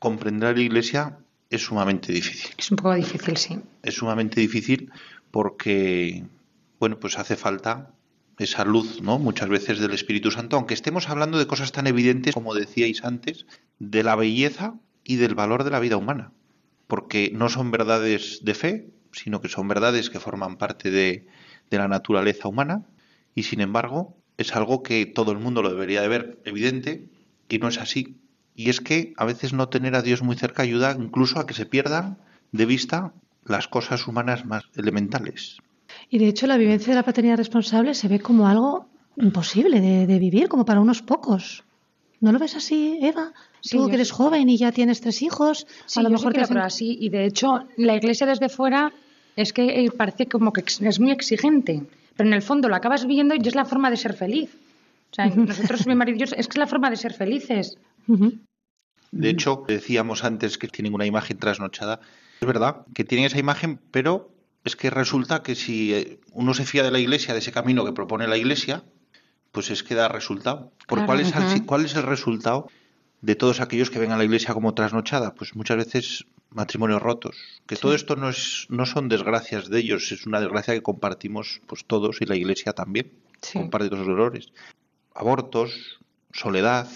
[0.04, 1.18] comprender la Iglesia
[1.50, 2.52] es sumamente difícil.
[2.58, 3.60] Es un poco difícil, sí.
[3.84, 4.92] Es sumamente difícil
[5.32, 6.26] porque,
[6.78, 7.94] bueno, pues hace falta
[8.38, 9.18] esa luz, ¿no?
[9.18, 13.46] Muchas veces del Espíritu Santo, aunque estemos hablando de cosas tan evidentes como decíais antes,
[13.80, 14.74] de la belleza
[15.06, 16.34] y del valor de la vida humana,
[16.88, 21.28] porque no son verdades de fe, sino que son verdades que forman parte de,
[21.72, 22.84] de la naturaleza humana
[23.36, 27.08] y sin embargo es algo que todo el mundo lo debería de ver evidente
[27.48, 28.18] y no es así.
[28.56, 31.54] Y es que a veces no tener a Dios muy cerca ayuda incluso a que
[31.54, 32.18] se pierdan
[32.52, 33.13] de vista
[33.46, 35.58] las cosas humanas más elementales.
[36.10, 38.88] Y de hecho la vivencia de la paternidad responsable se ve como algo
[39.18, 41.63] imposible de, vivir, como para unos pocos.
[42.20, 43.34] ¿No lo ves así, Eva?
[43.70, 46.98] Tú que eres joven y ya tienes tres hijos, a lo mejor que así.
[47.00, 48.92] Y de hecho, la iglesia desde fuera
[49.36, 51.84] es que eh, parece como que es muy exigente,
[52.16, 54.56] pero en el fondo lo acabas viendo y es la forma de ser feliz.
[55.12, 57.78] O sea, nosotros, mi marido, es que es la forma de ser felices.
[59.12, 62.00] De hecho, decíamos antes que tienen una imagen trasnochada.
[62.42, 64.32] Es verdad que tienen esa imagen, pero
[64.63, 67.86] es que resulta que si eh, uno se fía de la iglesia, de ese camino
[67.86, 68.84] que propone la iglesia,
[69.52, 70.72] pues es que da resultado.
[70.88, 71.34] ¿Por cuál, es
[71.66, 72.70] ¿Cuál es el resultado
[73.22, 75.36] de todos aquellos que ven a la iglesia como trasnochada?
[75.36, 77.38] Pues muchas veces matrimonios rotos.
[77.68, 81.62] Que todo esto no, es, no son desgracias de ellos, es una desgracia que compartimos
[81.68, 83.12] pues todos y la Iglesia también.
[83.54, 84.54] Comparte todos los dolores.
[85.13, 86.00] Abortos,
[86.32, 86.89] soledad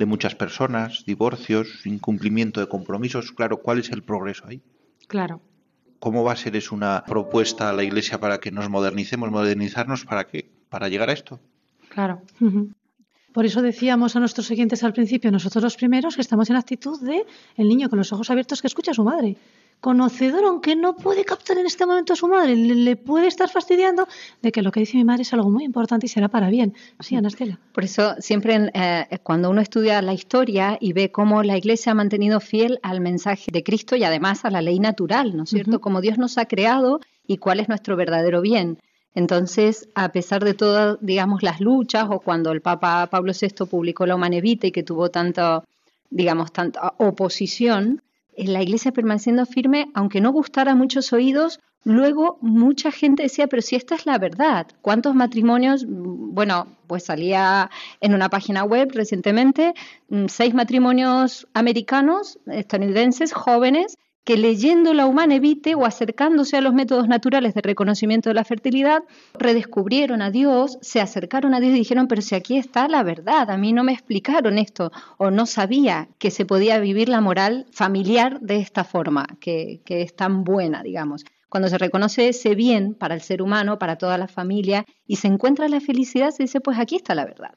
[0.00, 3.32] de muchas personas, divorcios, incumplimiento de compromisos.
[3.32, 4.62] Claro, ¿cuál es el progreso ahí?
[5.08, 5.42] Claro.
[5.98, 9.30] ¿Cómo va a ser es una propuesta a la Iglesia para que nos modernicemos?
[9.30, 10.50] ¿Modernizarnos para qué?
[10.70, 11.38] ¿Para llegar a esto?
[11.90, 12.22] Claro.
[13.34, 16.98] Por eso decíamos a nuestros siguientes al principio, nosotros los primeros, que estamos en actitud
[17.02, 19.36] de el niño con los ojos abiertos que escucha a su madre.
[19.80, 24.06] Conocedor, aunque no puede captar en este momento a su madre, le, puede estar fastidiando
[24.42, 26.74] de que lo que dice mi madre es algo muy importante y será para bien.
[27.00, 27.58] Sí, Anastela.
[27.72, 31.94] Por eso siempre eh, cuando uno estudia la historia y ve cómo la Iglesia ha
[31.94, 35.80] mantenido fiel al mensaje de Cristo y además a la ley natural, ¿no es cierto?
[35.80, 38.78] Como Dios nos ha creado y cuál es nuestro verdadero bien.
[39.14, 44.06] Entonces, a pesar de todas, digamos, las luchas o cuando el Papa Pablo VI publicó
[44.06, 45.64] la Humanevita y que tuvo tanta,
[46.10, 48.02] digamos, tanta oposición,
[48.46, 53.62] la iglesia permaneciendo firme, aunque no gustara a muchos oídos, luego mucha gente decía, pero
[53.62, 55.84] si esta es la verdad, ¿cuántos matrimonios?
[55.86, 59.74] Bueno, pues salía en una página web recientemente,
[60.08, 66.74] mm, seis matrimonios americanos, estadounidenses, jóvenes, que leyendo la humana evite o acercándose a los
[66.74, 69.02] métodos naturales de reconocimiento de la fertilidad,
[69.34, 73.50] redescubrieron a Dios, se acercaron a Dios y dijeron, pero si aquí está la verdad,
[73.50, 77.66] a mí no me explicaron esto o no sabía que se podía vivir la moral
[77.72, 81.24] familiar de esta forma, que, es tan buena, digamos.
[81.48, 85.26] Cuando se reconoce ese bien para el ser humano, para toda la familia, y se
[85.26, 87.54] encuentra la felicidad, se dice, pues aquí está la verdad.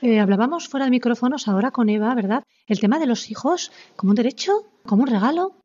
[0.00, 2.44] Eh, hablábamos fuera de micrófonos ahora con Eva, ¿verdad?
[2.66, 4.52] El tema de los hijos como un derecho,
[4.86, 5.56] como un regalo.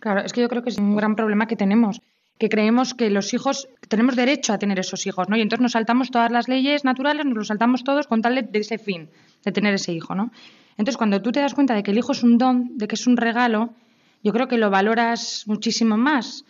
[0.00, 2.00] Claro, es que yo creo que es un gran problema que tenemos,
[2.38, 5.36] que creemos que los hijos, tenemos derecho a tener esos hijos, ¿no?
[5.36, 8.58] Y entonces nos saltamos todas las leyes naturales, nos los saltamos todos con tal de,
[8.58, 9.08] ese fin,
[9.44, 10.30] de tener ese hijo, ¿no?
[10.76, 12.96] Entonces, cuando tú te das cuenta de que el hijo es un don, de que
[12.96, 13.70] es un regalo,
[14.22, 16.44] yo creo que lo valoras muchísimo más.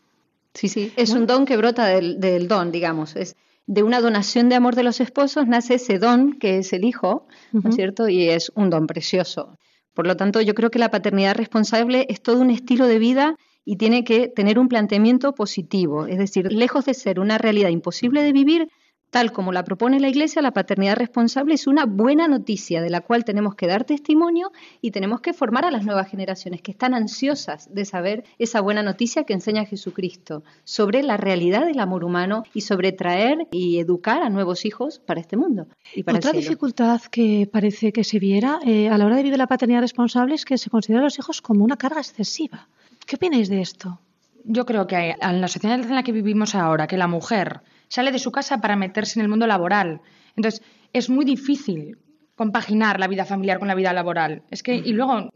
[0.55, 3.16] Sí, sí, es un don que brota del, del don, digamos.
[3.16, 6.85] Es, de una donación de amor de los esposos nace ese don que es el
[6.85, 8.09] hijo, ¿no es cierto?
[8.09, 9.57] Y es un don precioso.
[9.94, 13.37] Por lo tanto, yo creo que la paternidad responsable es todo un estilo de vida
[13.64, 18.22] y tiene que tener un planteamiento positivo, es decir, lejos de ser una realidad imposible
[18.22, 18.68] de vivir,
[19.14, 23.00] Tal como la propone la Iglesia, la paternidad responsable es una buena noticia de la
[23.00, 24.50] cual tenemos que dar testimonio
[24.81, 28.83] y tenemos que formar a las nuevas generaciones que están ansiosas de saber esa buena
[28.83, 34.20] noticia que enseña Jesucristo sobre la realidad del amor humano y sobre traer y educar
[34.24, 35.68] a nuevos hijos para este mundo.
[35.94, 39.38] Y para Otra dificultad que parece que se viera eh, a la hora de vivir
[39.38, 42.66] la paternidad responsable es que se considera a los hijos como una carga excesiva.
[43.07, 44.00] ¿Qué opináis de esto?
[44.42, 48.12] Yo creo que en la sociedad en la que vivimos ahora, que la mujer sale
[48.12, 50.01] de su casa para meterse en el mundo laboral.
[50.37, 51.99] Entonces, es muy difícil
[52.35, 54.42] compaginar la vida familiar con la vida laboral.
[54.51, 55.31] Es que, y luego,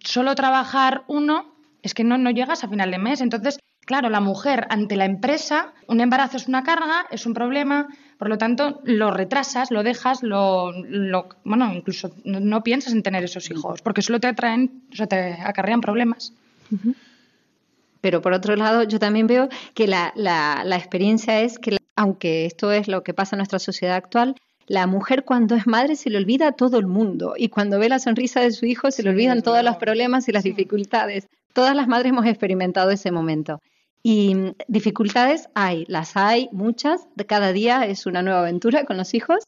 [0.00, 3.20] solo trabajar uno, es que no, no llegas a final de mes.
[3.20, 7.88] Entonces, claro, la mujer ante la empresa, un embarazo es una carga, es un problema,
[8.18, 10.72] por lo tanto, lo retrasas, lo dejas, lo,
[11.44, 15.38] bueno, incluso no, piensas en tener esos hijos, porque solo te atraen, o sea, te
[15.40, 16.34] acarrean problemas.
[18.00, 22.46] Pero por otro lado, yo también veo que la, la, la experiencia es que aunque
[22.46, 24.36] esto es lo que pasa en nuestra sociedad actual,
[24.68, 27.88] la mujer cuando es madre se le olvida a todo el mundo y cuando ve
[27.88, 31.26] la sonrisa de su hijo se le olvidan todos los problemas y las dificultades.
[31.52, 33.60] Todas las madres hemos experimentado ese momento.
[34.00, 39.12] Y mm, dificultades hay, las hay muchas, cada día es una nueva aventura con los
[39.14, 39.44] hijos,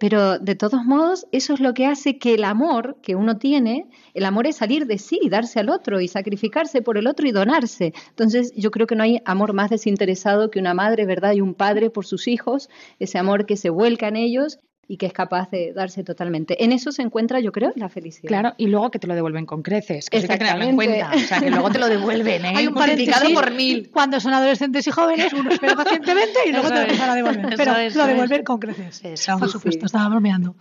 [0.00, 3.90] pero de todos modos, eso es lo que hace que el amor que uno tiene,
[4.14, 7.32] el amor es salir de sí, darse al otro y sacrificarse por el otro y
[7.32, 7.92] donarse.
[8.08, 11.34] Entonces, yo creo que no hay amor más desinteresado que una madre, ¿verdad?
[11.34, 14.58] Y un padre por sus hijos, ese amor que se vuelca en ellos
[14.90, 16.64] y que es capaz de darse totalmente.
[16.64, 18.26] En eso se encuentra, yo creo, la felicidad.
[18.26, 21.12] Claro, y luego que te lo devuelven con creces, que hay que tenerlo en cuenta.
[21.14, 22.52] O sea, que luego te lo devuelven, ¿eh?
[22.56, 23.88] Hay un multiplicado por mil.
[23.92, 27.54] Cuando son adolescentes y jóvenes, uno espera pacientemente y luego te lo empiezan a devolver.
[27.56, 29.00] Pero lo devuelven con creces.
[29.04, 30.56] Eso, por supuesto, estaba bromeando.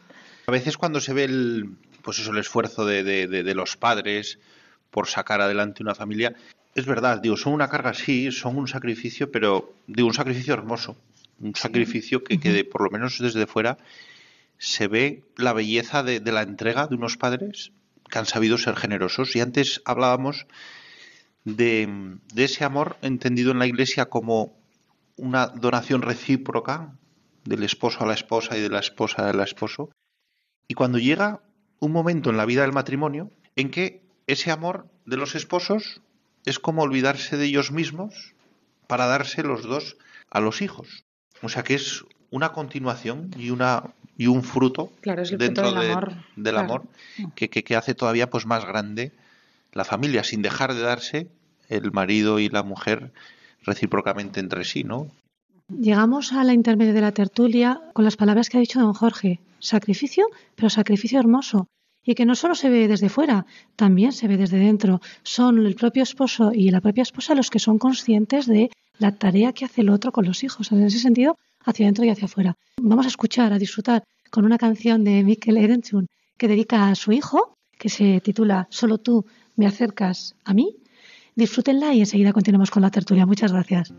[0.45, 1.71] A veces cuando se ve el,
[2.03, 4.37] pues eso, el esfuerzo de, de, de, los padres
[4.91, 6.35] por sacar adelante una familia,
[6.75, 10.95] es verdad, digo, son una carga, sí, son un sacrificio, pero digo, un sacrificio hermoso,
[11.39, 13.79] un sacrificio que, que por lo menos desde fuera
[14.59, 17.71] se ve la belleza de, la entrega de unos padres
[18.09, 19.35] que han sabido ser generosos.
[19.35, 20.45] Y antes hablábamos
[21.45, 24.59] de, ese amor entendido en la Iglesia como
[25.15, 26.93] una donación recíproca
[27.45, 29.89] del esposo a la esposa y de la esposa al esposo.
[30.67, 31.41] Y cuando llega
[31.79, 36.01] un momento en la vida del matrimonio en que ese amor de los esposos
[36.45, 38.35] es como olvidarse de ellos mismos
[38.87, 39.97] para darse los dos
[40.29, 41.05] a los hijos.
[41.41, 46.57] O sea que es una continuación y una y un fruto dentro del amor, del
[46.57, 46.83] amor
[47.35, 49.13] que, que, hace todavía pues más grande
[49.71, 51.29] la familia sin dejar de darse
[51.69, 53.13] el marido y la mujer
[53.63, 55.07] recíprocamente entre sí, ¿no?
[55.69, 59.39] Llegamos a la intermedia de la tertulia con las palabras que ha dicho don Jorge.
[59.59, 61.67] Sacrificio, pero sacrificio hermoso.
[62.03, 63.45] Y que no solo se ve desde fuera,
[63.77, 64.99] también se ve desde dentro.
[65.23, 69.53] Son el propio esposo y la propia esposa los que son conscientes de la tarea
[69.53, 70.71] que hace el otro con los hijos.
[70.73, 72.57] En ese sentido, hacia adentro y hacia afuera.
[72.81, 76.07] Vamos a escuchar, a disfrutar con una canción de Mikkel Erenchun
[76.37, 80.77] que dedica a su hijo, que se titula Solo tú me acercas a mí.
[81.35, 83.25] Disfrútenla y enseguida continuamos con la tertulia.
[83.25, 83.93] Muchas gracias.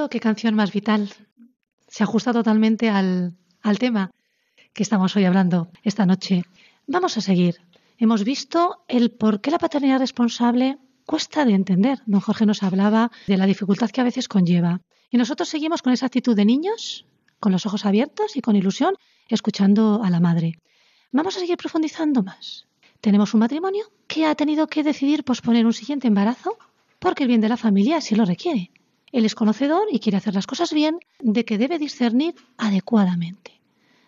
[0.00, 1.12] ¿Han visto qué canción más vital?
[1.86, 4.10] Se ajusta totalmente al, al tema
[4.72, 6.44] que estamos hoy hablando esta noche.
[6.86, 7.56] Vamos a seguir.
[7.98, 11.98] Hemos visto el por qué la paternidad responsable cuesta de entender.
[12.06, 14.80] Don Jorge nos hablaba de la dificultad que a veces conlleva.
[15.10, 17.04] Y nosotros seguimos con esa actitud de niños,
[17.38, 18.94] con los ojos abiertos y con ilusión,
[19.28, 20.60] escuchando a la madre.
[21.12, 22.66] Vamos a seguir profundizando más.
[23.02, 26.56] Tenemos un matrimonio que ha tenido que decidir posponer un siguiente embarazo
[26.98, 28.70] porque el bien de la familia así lo requiere.
[29.12, 33.60] Él es conocedor y quiere hacer las cosas bien, de que debe discernir adecuadamente.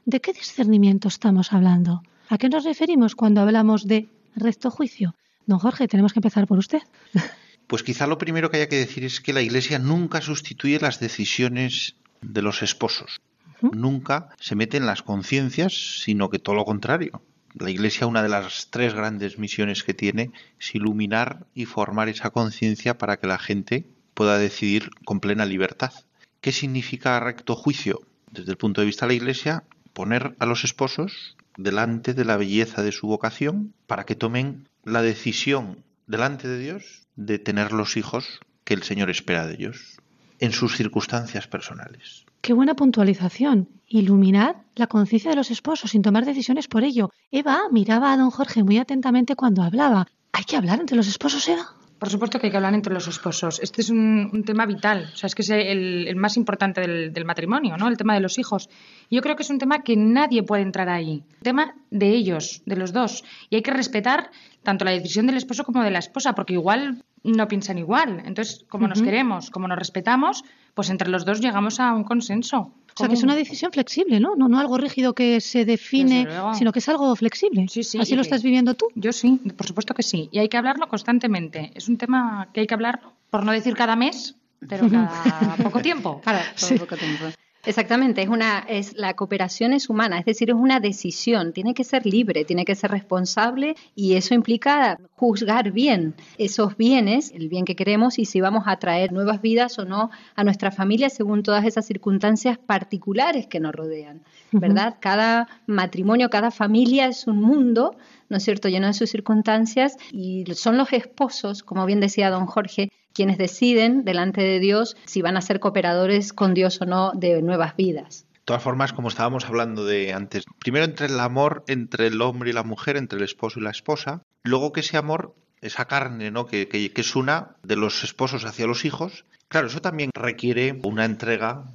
[0.05, 2.03] ¿De qué discernimiento estamos hablando?
[2.29, 5.15] ¿A qué nos referimos cuando hablamos de recto juicio?
[5.47, 6.83] Don Jorge, tenemos que empezar por usted.
[7.69, 11.01] Pues quizá lo primero que haya que decir es que la Iglesia nunca sustituye las
[11.01, 13.23] decisiones de los esposos.
[13.63, 17.23] Nunca se mete en las conciencias, sino que todo lo contrario.
[17.55, 22.29] La Iglesia, una de las tres grandes misiones que tiene, es iluminar y formar esa
[22.29, 23.87] conciencia para que la gente
[24.23, 25.93] pueda decidir con plena libertad.
[26.41, 28.03] ¿Qué significa recto juicio?
[28.31, 29.65] Desde el punto de vista de la Iglesia,
[29.95, 35.03] poner a los esposos delante de la belleza de su vocación para que tomen la
[35.03, 39.97] decisión delante de Dios de tener los hijos que el Señor espera de ellos
[40.39, 42.25] en sus circunstancias personales.
[42.43, 43.71] Qué buena puntualización.
[43.89, 47.11] Iluminar la conciencia de los esposos sin tomar decisiones por ello.
[47.33, 50.07] Eva miraba a don Jorge muy atentamente cuando hablaba.
[50.31, 51.82] ¿Hay que hablar entre los esposos, Eva?
[52.03, 53.61] Por supuesto que hay que hablar entre los esposos.
[53.63, 57.77] Este es un, tema vital, o sea, es que es el, más importante del, matrimonio,
[57.77, 57.87] ¿no?
[57.87, 58.69] El tema de los hijos.
[59.09, 61.23] Y yo creo que es un tema que nadie puede entrar ahí.
[61.35, 63.23] El tema de ellos, de los dos.
[63.51, 64.33] Y hay que respetar
[64.65, 68.21] tanto la decisión del esposo como de la esposa, porque igual no piensan igual.
[68.25, 70.43] Entonces, como nos queremos, como nos respetamos,
[70.75, 72.75] pues entre los dos llegamos a un consenso.
[72.95, 74.37] O sea, que es una decisión flexible, ¿no?
[74.37, 77.67] No, no algo rígido que se define, sino que es algo flexible.
[77.69, 78.89] Sí, sí, ¿Así lo estás viviendo tú?
[78.95, 80.29] Yo sí, por supuesto que sí.
[80.33, 81.73] Y hay que hablarlo constantemente.
[81.75, 84.37] Es un tema que hay que hablar, por no decir cada mes,
[84.69, 86.21] pero cada poco tiempo.
[86.23, 86.43] Cada
[86.79, 87.25] poco tiempo.
[87.65, 91.85] Exactamente, es una, es la cooperación es humana, es decir, es una decisión, tiene que
[91.85, 97.65] ser libre, tiene que ser responsable y eso implica juzgar bien esos bienes, el bien
[97.65, 101.45] que queremos y si vamos a traer nuevas vidas o no a nuestra familia según
[101.45, 104.97] todas esas circunstancias particulares que nos rodean, ¿verdad?
[104.99, 107.95] Cada matrimonio, cada familia es un mundo,
[108.33, 112.47] ¿no es cierto?, lleno de sus circunstancias y son los esposos, como bien decía don
[112.47, 117.13] Jorge, quienes deciden delante de Dios si van a ser cooperadores con Dios o no
[117.15, 118.27] de nuevas vidas.
[118.33, 122.51] De todas formas, como estábamos hablando de antes, primero entre el amor entre el hombre
[122.51, 126.31] y la mujer, entre el esposo y la esposa, luego que ese amor, esa carne,
[126.31, 126.47] ¿no?
[126.47, 131.67] que, es una de los esposos hacia los hijos, claro, eso también requiere una entrega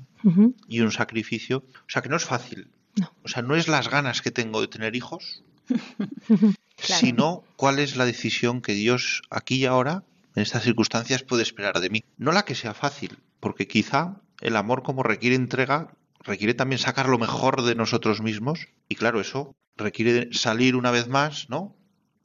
[0.68, 1.60] y un sacrificio.
[1.60, 2.72] O sea que no es fácil.
[3.24, 5.44] O sea, no es las ganas que tengo de tener hijos,
[6.78, 10.04] sino cuál es la decisión que Dios aquí y ahora
[10.36, 12.04] en estas circunstancias puede esperar de mí.
[12.18, 17.10] No la que sea fácil, porque quizá el amor como requiere entrega, requiere también sacar
[17.10, 21.76] lo mejor de nosotros mismos y claro, eso requiere salir una vez más, ¿no?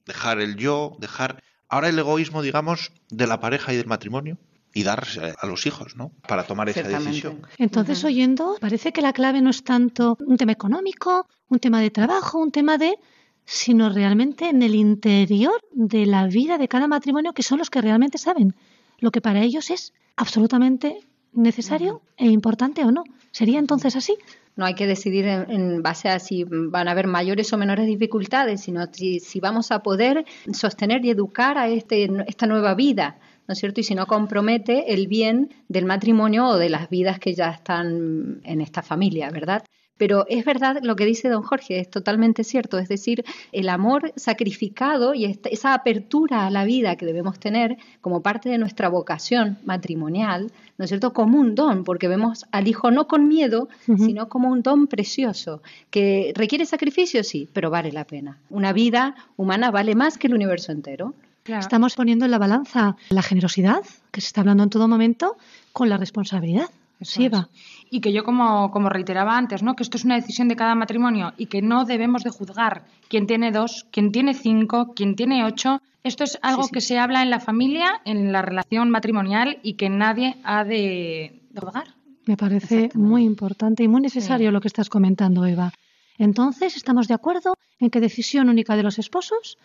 [0.06, 4.38] Dejar el yo, dejar ahora el egoísmo, digamos, de la pareja y del matrimonio
[4.74, 6.12] y darse a los hijos, ¿no?
[6.26, 7.46] Para tomar esa decisión.
[7.58, 11.90] Entonces, oyendo, parece que la clave no es tanto un tema económico, un tema de
[11.90, 12.96] trabajo, un tema de
[13.44, 17.80] sino realmente en el interior de la vida de cada matrimonio, que son los que
[17.80, 18.54] realmente saben
[18.98, 21.00] lo que para ellos es absolutamente
[21.32, 23.04] necesario e importante o no.
[23.32, 24.16] ¿Sería entonces así?
[24.54, 28.60] No hay que decidir en, base a si van a haber mayores o menores dificultades,
[28.60, 33.18] sino si, si vamos a poder sostener y educar a este, esta nueva vida,
[33.48, 33.80] ¿no es cierto?
[33.80, 38.40] Y si no compromete el bien del matrimonio o de las vidas que ya están
[38.44, 39.64] en esta familia, ¿verdad?
[40.02, 42.76] Pero es verdad lo que dice don Jorge, es totalmente cierto.
[42.80, 48.20] Es decir, el amor sacrificado y esa apertura a la vida que debemos tener como
[48.20, 51.12] parte de nuestra vocación matrimonial, ¿no es cierto?
[51.12, 55.62] Como un don, porque vemos al hijo no con miedo, sino como un don precioso,
[55.90, 58.38] que requiere sacrificio, sí, pero vale la pena.
[58.50, 61.14] Una vida humana vale más que el universo entero.
[61.44, 65.36] Estamos poniendo en la balanza la generosidad, que se está hablando en todo momento,
[65.72, 66.70] con la responsabilidad.
[67.02, 67.48] sí, Eva.
[67.94, 69.76] Y que yo, como, como reiteraba antes, ¿no?
[69.76, 73.26] que esto es una decisión de cada matrimonio y que no debemos de juzgar quién
[73.26, 75.82] tiene dos, quién tiene cinco, quién tiene ocho.
[76.02, 79.90] Esto es algo que se habla en la familia, en la relación matrimonial y que
[79.90, 81.88] nadie ha de, juzgar.
[82.24, 85.70] Me parece muy importante y muy necesario lo que estás comentando, Eva.
[86.16, 89.58] Entonces, ¿estamos de acuerdo en que decisión única de los esposos,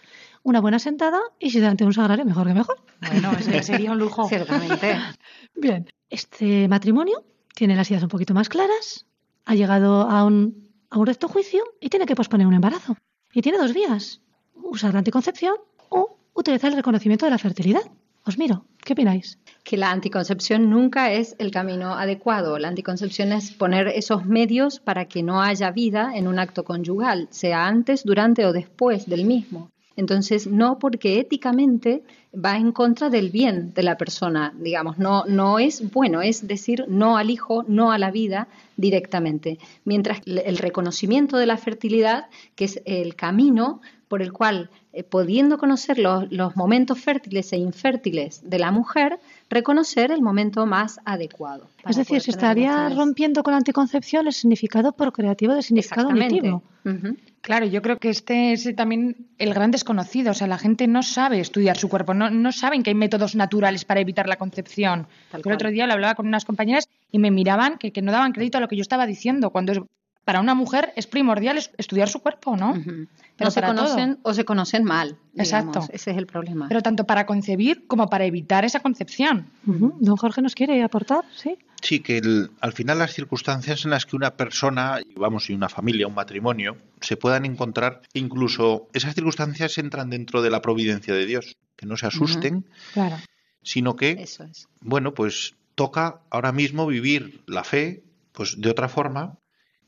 [0.44, 2.76] una buena sentada y si delante un sagrario, mejor que mejor?
[3.10, 4.28] Bueno, sería un lujo.
[4.28, 4.98] Ciertamente.
[5.56, 7.24] Bien, este matrimonio
[7.58, 9.08] tiene las ideas un poquito más claras,
[9.46, 12.96] ha llegado a un, recto juicio y tiene que posponer un embarazo.
[13.34, 14.22] Y tiene dos vías,
[14.54, 15.56] usar la anticoncepción
[15.90, 17.82] o utilizar el reconocimiento de la fertilidad.
[18.26, 19.40] Os miro, ¿qué opináis?
[19.64, 22.60] Que la anticoncepción nunca es el camino adecuado.
[22.60, 27.28] La anticoncepción es poner esos medios para que no haya vida en un acto conyugal,
[27.32, 29.72] sea antes, durante o después del mismo.
[29.98, 35.58] Entonces, no porque éticamente va en contra del bien de la persona, digamos, no, no
[35.58, 39.58] es bueno, es decir, no al hijo, no a la vida directamente.
[39.86, 45.58] Mientras el reconocimiento de la fertilidad, que es el camino por el cual, eh, pudiendo
[45.58, 49.20] conocer los, los, momentos fértiles e infértiles de la mujer,
[49.50, 51.70] reconocer el momento más adecuado.
[51.88, 56.64] Es decir, se estaría rompiendo con la anticoncepción el significado procreativo del significado unitivo.
[57.42, 60.32] Claro, yo creo que este es también el gran desconocido.
[60.32, 63.36] O sea, la gente no sabe estudiar su cuerpo, no, no saben que hay métodos
[63.36, 65.08] naturales para evitar la concepción.
[65.32, 68.34] el otro día lo hablaba con unas compañeras y me miraban que, que no daban
[68.34, 69.88] crédito a lo que yo estaba diciendo, cuando
[70.28, 72.74] para una mujer es primordial estudiar su cuerpo, ¿no?
[73.38, 75.18] Pero se conocen o se conocen mal.
[75.36, 75.82] Exacto.
[75.92, 76.68] Ese es el problema.
[76.68, 79.50] Pero tanto para concebir como para evitar esa concepción.
[79.64, 81.58] Don Jorge nos quiere aportar, ¿sí?
[81.82, 82.22] Sí, que
[82.60, 86.78] al final las circunstancias en las que una persona, vamos, y una familia, un matrimonio,
[87.02, 91.96] se puedan encontrar, incluso esas circunstancias entran dentro de la providencia de Dios, que no
[91.96, 93.18] se asusten, claro.
[93.62, 94.26] sino que,
[94.82, 99.38] bueno, pues toca ahora mismo vivir la fe, pues de otra forma,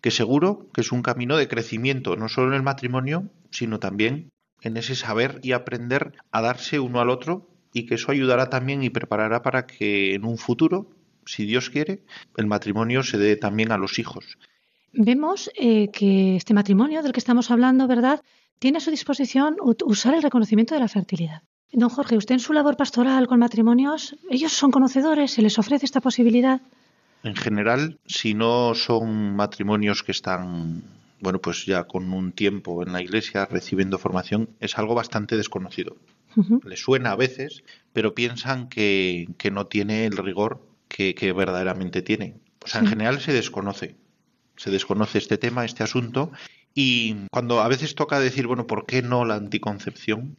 [0.02, 4.30] que seguro que es un camino de crecimiento, no solo en el matrimonio, sino también
[4.62, 8.84] en ese saber y aprender a darse uno al otro y que eso ayudará también
[8.84, 10.90] y preparará para que en un futuro,
[11.26, 12.04] si Dios quiere,
[12.38, 14.38] el matrimonio se dé también a los hijos.
[14.92, 18.22] Vemos eh, que este matrimonio del que estamos hablando, ¿verdad?,
[18.58, 21.44] tiene a su disposición usar el reconocimiento de la fertilidad.
[21.72, 25.86] Don Jorge, usted en su labor pastoral con matrimonios, ellos son conocedores, se les ofrece
[25.86, 26.62] esta posibilidad.
[27.24, 30.84] En general, si no son matrimonios que están,
[31.20, 35.98] bueno, pues ya con un tiempo en la iglesia recibiendo formación, es algo bastante desconocido.
[36.64, 42.36] Les suena a veces, pero piensan que, no tiene el rigor que, verdaderamente tiene.
[42.64, 43.96] O sea, en general se desconoce.
[44.56, 46.32] Se desconoce este tema, este asunto.
[46.74, 50.38] Y cuando a veces toca decir, bueno, ¿por qué no la anticoncepción?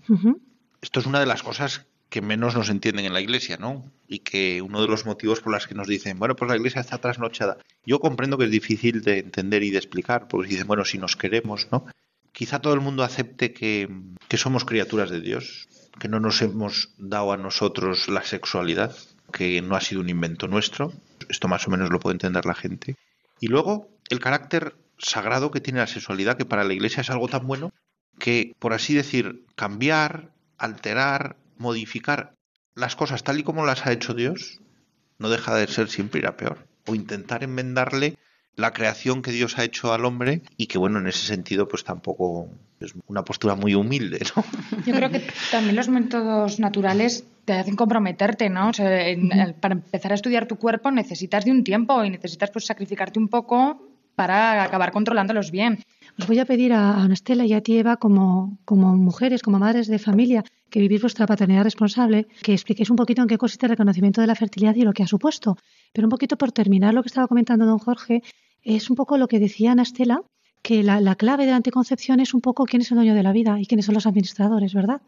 [0.81, 3.91] Esto es una de las cosas que menos nos entienden en la iglesia, ¿no?
[4.09, 6.81] Y que uno de los motivos por los que nos dicen, bueno, pues la iglesia
[6.81, 7.59] está trasnochada.
[7.87, 11.17] Yo comprendo que es difícil de entender y de explicar, porque dicen, bueno, si nos
[11.17, 11.87] queremos, ¿no?
[12.33, 13.89] Quizá todo el mundo acepte que,
[14.29, 15.69] que somos criaturas de Dios,
[16.01, 18.95] que no nos hemos dado a nosotros la sexualidad,
[19.33, 20.93] que no ha sido un invento nuestro.
[21.29, 22.97] Esto más o menos lo puede entender la gente.
[23.39, 27.29] Y luego, el carácter sagrado que tiene la sexualidad, que para la iglesia es algo
[27.29, 27.73] tan bueno
[28.19, 32.35] que, por así decir, cambiar, alterar, modificar
[32.75, 34.61] las cosas tal y como las ha hecho Dios,
[35.19, 36.67] no deja de ser siempre ir a peor.
[36.87, 38.17] O intentar enmendarle
[38.57, 41.85] la creación que Dios ha hecho al hombre y que bueno, en ese sentido pues
[41.85, 42.49] tampoco
[42.81, 44.45] es una postura muy humilde, ¿no?
[44.87, 48.71] Yo creo que también los métodos naturales te hacen comprometerte, ¿no?
[49.61, 53.29] para empezar a estudiar tu cuerpo necesitas de un tiempo y necesitas pues sacrificarte un
[53.29, 53.83] poco
[54.15, 55.85] para acabar controlándolos bien.
[56.19, 59.87] Os voy a pedir a Anastela y a ti, Eva, como, como mujeres, como madres
[59.87, 63.71] de familia, que vivís vuestra paternidad responsable, que expliquéis un poquito en qué consiste el
[63.71, 65.57] reconocimiento de la fertilidad y lo que ha supuesto.
[65.93, 68.23] Pero un poquito por terminar lo que estaba comentando don Jorge,
[68.63, 70.23] es un poco lo que decía Anastela,
[70.63, 73.33] que la, clave de la anticoncepción es un poco quién es el dueño de la
[73.33, 75.01] vida y quiénes son los administradores, ¿verdad?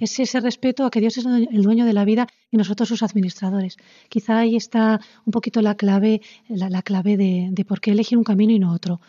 [0.00, 3.02] Es ese respeto a que Dios es el dueño de la vida y nosotros sus
[3.02, 3.76] administradores.
[4.08, 8.24] Quizá ahí está un poquito la clave, la, clave de, de por qué elegir un
[8.24, 9.00] camino y no otro.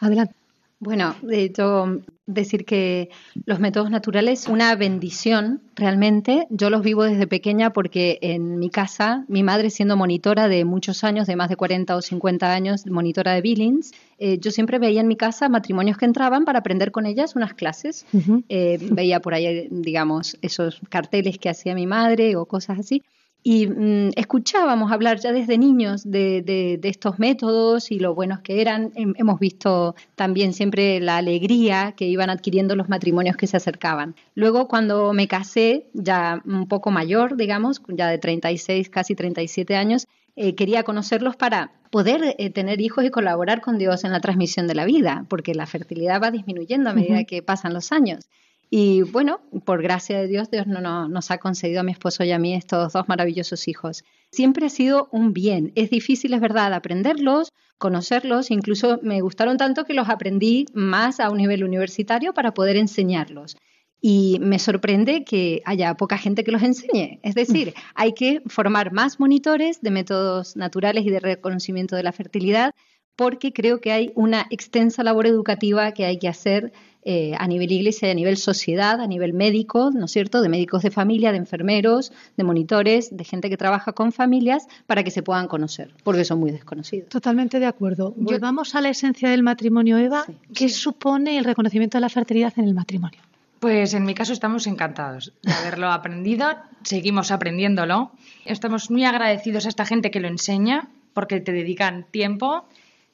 [0.00, 0.34] Adelante.
[0.78, 3.08] Bueno, de hecho, decir que
[3.46, 6.46] los métodos naturales, una bendición realmente.
[6.50, 11.02] Yo los vivo desde pequeña porque en mi casa, mi madre siendo monitora de muchos
[11.02, 15.00] años, de más de 40 o 50 años, monitora de Billings, eh, yo siempre veía
[15.00, 18.04] en mi casa matrimonios que entraban para aprender con ellas unas clases.
[18.48, 23.02] Eh, veía por ahí, digamos, esos carteles que hacía mi madre o cosas así
[23.48, 28.60] y mm, escuchábamos hablar ya desde niños de, de, estos métodos y lo buenos que
[28.60, 28.90] eran.
[28.96, 34.16] Hemos visto también siempre la alegría que iban adquiriendo los matrimonios que se acercaban.
[34.34, 40.08] Luego, cuando me casé, ya un poco mayor, digamos, ya de 36, casi 37 años,
[40.34, 44.66] eh, quería conocerlos para poder eh, tener hijos y colaborar con Dios en la transmisión
[44.66, 48.26] de la vida, porque la fertilidad va disminuyendo a medida que pasan los años.
[48.68, 52.32] Y bueno, por gracia de Dios, Dios no, nos ha concedido a mi esposo y
[52.32, 54.04] a mí estos dos maravillosos hijos.
[54.32, 55.72] Siempre ha sido un bien.
[55.76, 61.30] Es difícil, es verdad, aprenderlos, conocerlos, incluso me gustaron tanto que los aprendí más a
[61.30, 63.56] un nivel universitario para poder enseñarlos.
[64.00, 67.18] Y me sorprende que haya poca gente que los enseñe.
[67.22, 72.12] Es decir, hay que formar más monitores de métodos naturales y de reconocimiento de la
[72.12, 72.72] fertilidad
[73.16, 76.72] porque creo que hay una extensa labor educativa que hay que hacer
[77.08, 80.82] eh, a nivel iglesia, a nivel sociedad, a nivel médico, ¿no es cierto?, de médicos
[80.82, 85.22] de familia, de enfermeros, de monitores, de gente que trabaja con familias, para que se
[85.22, 87.08] puedan conocer, porque son muy desconocidos.
[87.08, 88.14] Totalmente de acuerdo.
[88.16, 90.26] Llegamos a la esencia del matrimonio, Eva.
[90.52, 93.20] ¿Qué supone el reconocimiento de la fertilidad en el matrimonio?
[93.60, 96.48] Pues en mi caso estamos encantados de haberlo aprendido,
[96.82, 98.10] seguimos aprendiéndolo.
[98.44, 102.66] Estamos muy agradecidos a esta gente que lo enseña porque te dedican tiempo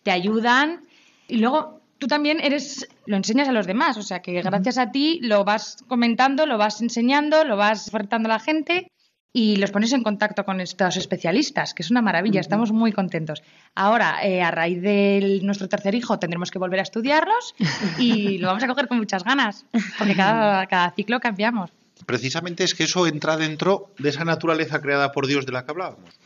[0.02, 0.80] te ayudan
[1.28, 4.90] y luego tú también eres, lo enseñas a los demás, o sea que gracias a
[4.90, 8.90] ti lo vas comentando, lo vas enseñando, lo vas ofertando a la gente
[9.32, 13.44] y los pones en contacto con estos especialistas, que es una maravilla, estamos muy contentos.
[13.76, 17.54] Ahora, eh, a raíz de nuestro tercer hijo, tendremos que volver a estudiarlos
[18.00, 19.64] y lo vamos a coger con muchas ganas,
[19.96, 21.70] porque cada, cada ciclo cambiamos.
[22.04, 25.70] Precisamente es que eso entra dentro de esa naturaleza creada por Dios de la que
[25.70, 26.18] hablábamos.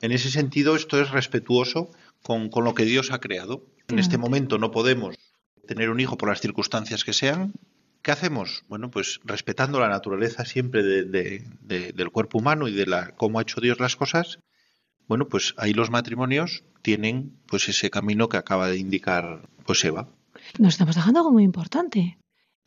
[0.00, 1.90] En ese sentido, esto es respetuoso
[2.22, 3.64] con, lo que Dios ha creado.
[3.88, 5.16] En este momento no podemos
[5.66, 7.54] tener un hijo por las circunstancias que sean.
[8.02, 8.64] ¿Qué hacemos?
[8.68, 13.60] Bueno, pues respetando la naturaleza siempre del cuerpo humano y de la, cómo ha hecho
[13.60, 14.38] Dios las cosas,
[15.08, 20.08] bueno, pues ahí los matrimonios tienen pues ese camino que acaba de indicar pues Eva.
[20.58, 22.18] Nos estamos dejando algo muy importante.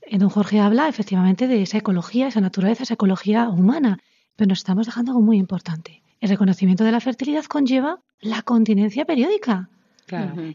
[0.01, 3.99] Eh, don Jorge habla efectivamente de esa ecología, esa naturaleza, esa ecología humana,
[4.36, 6.01] pero nos estamos dejando algo muy importante.
[6.19, 9.69] El reconocimiento de la fertilidad conlleva la continencia periódica.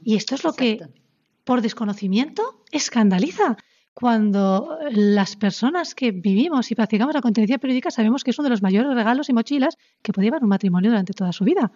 [0.03, 0.81] Y esto es lo que,
[1.45, 3.57] por desconocimiento, escandaliza.
[3.95, 8.51] Cuando las personas que vivimos y practicamos la continencia periódica sabemos que es uno de
[8.51, 11.73] los mayores regalos y mochilas que puede llevar un matrimonio durante toda su vida.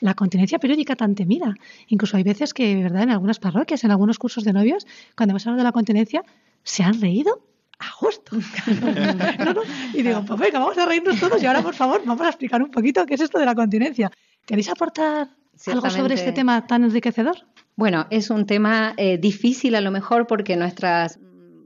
[0.00, 1.54] La continencia periódica tan temida.
[1.86, 5.46] Incluso hay veces que, ¿verdad?, en algunas parroquias, en algunos cursos de novios, cuando hemos
[5.46, 6.24] hablado de la continencia,
[6.64, 7.46] se han reído
[7.78, 8.36] agosto.
[9.94, 12.62] Y digo, pues venga, vamos a reírnos todos y ahora, por favor, vamos a explicar
[12.62, 14.10] un poquito qué es esto de la continencia.
[14.46, 15.28] ¿Queréis aportar
[15.66, 17.36] algo sobre este tema tan enriquecedor?
[17.76, 21.18] Bueno, es un tema eh, difícil a lo mejor porque nuestras,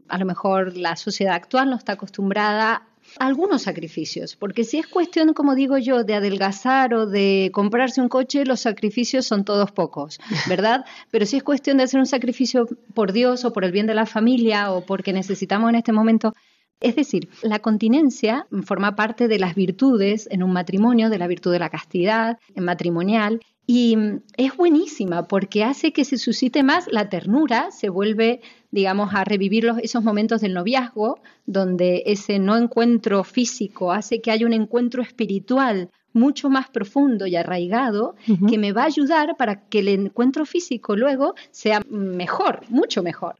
[0.08, 2.86] a lo mejor la sociedad actual no está acostumbrada
[3.18, 8.08] algunos sacrificios, porque si es cuestión, como digo yo, de adelgazar o de comprarse un
[8.08, 10.18] coche, los sacrificios son todos pocos,
[10.48, 10.84] ¿verdad?
[11.10, 13.94] Pero si es cuestión de hacer un sacrificio por Dios o por el bien de
[13.94, 16.32] la familia o porque necesitamos en este momento
[16.78, 21.50] es decir, la continencia forma parte de las virtudes en un matrimonio, de la virtud
[21.50, 23.96] de la castidad en matrimonial, y
[24.36, 28.40] es buenísima porque hace que se suscite más la ternura, se vuelve
[28.76, 34.44] digamos, a revivir esos momentos del noviazgo, donde ese no encuentro físico hace que haya
[34.44, 38.16] un encuentro espiritual mucho más profundo y arraigado,
[38.48, 43.36] que me va a ayudar para que el encuentro físico luego sea mejor, mucho mejor.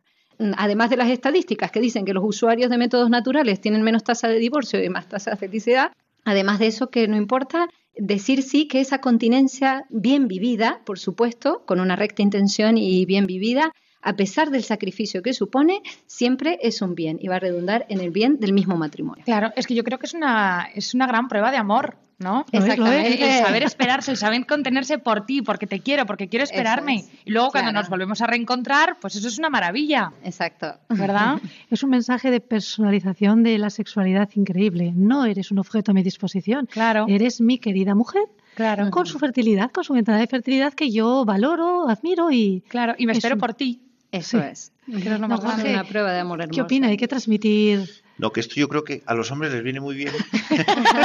[0.57, 4.29] Además de las estadísticas que dicen que los usuarios de métodos naturales tienen menos tasa
[4.29, 5.93] de divorcio y más tasa de felicidad,
[6.25, 11.65] además de eso que no importa, decir sí que esa continencia bien vivida, por supuesto,
[11.67, 13.73] con una recta intención y bien vivida,
[14.03, 18.01] a pesar del sacrificio que supone, siempre es un bien y va a redundar en
[18.01, 19.25] el bien del mismo matrimonio.
[19.25, 22.47] Claro, es que yo creo que es una, es una gran prueba de amor, ¿no?
[22.53, 23.39] Exactamente.
[23.39, 27.05] El, saber esperarse, el saber contenerse por ti, porque te quiero, porque quiero esperarme.
[27.25, 30.13] Y luego cuando nos volvemos a reencontrar, pues eso es una maravilla.
[30.23, 30.75] Exacto.
[30.89, 31.41] ¿Verdad?
[31.71, 34.93] Es un mensaje de personalización de la sexualidad increíble.
[34.95, 36.67] No eres un objeto a mi disposición.
[36.67, 37.07] Claro.
[37.09, 38.23] Eres mi querida mujer.
[38.55, 38.91] Claro.
[38.91, 42.63] Con su fertilidad, con su ventana de fertilidad que yo valoro, admiro y.
[42.69, 43.86] Claro, y me espero por ti.
[44.17, 44.73] Eso es.
[44.87, 46.89] una prueba de amor ¿Qué opina?
[46.89, 48.03] Hay que transmitir.
[48.19, 50.13] No, que esto yo creo que a los hombres les viene muy bien.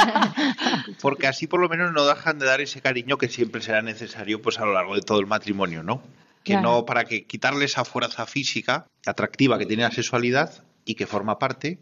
[1.02, 4.42] Porque así por lo menos no dejan de dar ese cariño que siempre será necesario
[4.42, 6.02] pues a lo largo de todo el matrimonio, ¿no?
[6.44, 11.06] que no para que quitarle esa fuerza física atractiva que tiene la sexualidad y que
[11.06, 11.80] forma parte,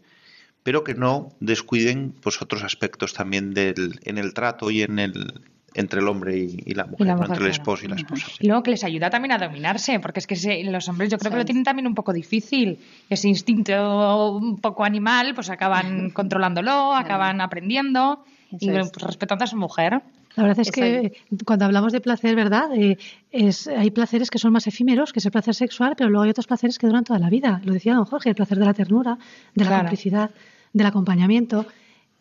[0.62, 5.40] pero que no descuiden pues otros aspectos también del, en el trato y en el
[5.74, 8.26] entre el hombre y, la mujer, entre el esposo y la esposa.
[8.38, 11.30] Y luego que les ayuda también a dominarse, porque es que los hombres yo creo
[11.30, 12.78] que lo tienen también un poco difícil.
[13.08, 19.56] Ese instinto un poco animal, pues acaban controlándolo, acaban aprendiendo y pues, respetando a su
[19.56, 20.02] mujer.
[20.36, 21.12] La verdad es que
[21.44, 22.70] cuando hablamos de placer, ¿verdad?
[22.76, 22.98] Eh,
[23.32, 26.30] es, hay placeres que son más efímeros, que es el placer sexual, pero luego hay
[26.30, 27.60] otros placeres que duran toda la vida.
[27.64, 29.18] Lo decía don Jorge, el placer de la ternura,
[29.54, 30.30] de la complicidad,
[30.72, 31.66] del acompañamiento.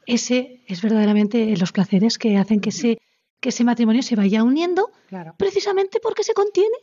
[0.07, 2.99] Ese es verdaderamente los placeres que hacen que ese,
[3.39, 4.91] que ese matrimonio se vaya uniendo
[5.37, 6.75] precisamente porque se contiene.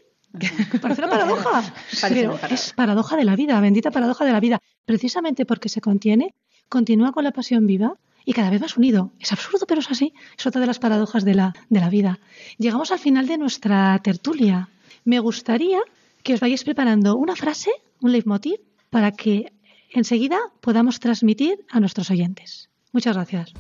[0.81, 1.75] Parece una paradoja,
[2.09, 4.61] pero es paradoja de la vida, bendita paradoja de la vida.
[4.85, 6.35] Precisamente porque se contiene,
[6.69, 7.95] continúa con la pasión viva
[8.25, 9.13] y cada vez más unido.
[9.19, 10.13] Es absurdo, pero es así.
[10.37, 12.19] Es otra de las paradojas de la, de la vida.
[12.59, 14.69] Llegamos al final de nuestra tertulia.
[15.05, 15.81] Me gustaría
[16.23, 18.59] que os vayáis preparando una frase, un leitmotiv,
[18.91, 19.53] para que
[19.91, 22.69] enseguida podamos transmitir a nuestros oyentes.
[22.93, 23.53] Muchas gracias.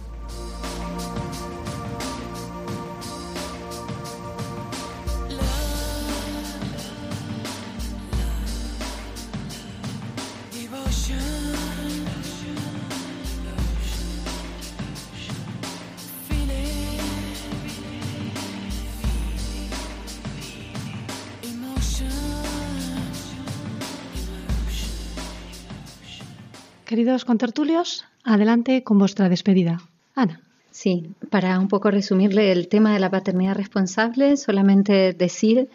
[26.87, 29.81] Queridos contertulios, adelante con vuestra despedida.
[30.15, 30.41] Ana.
[30.71, 35.69] Sí, para un poco resumirle el tema de la paternidad responsable, solamente decir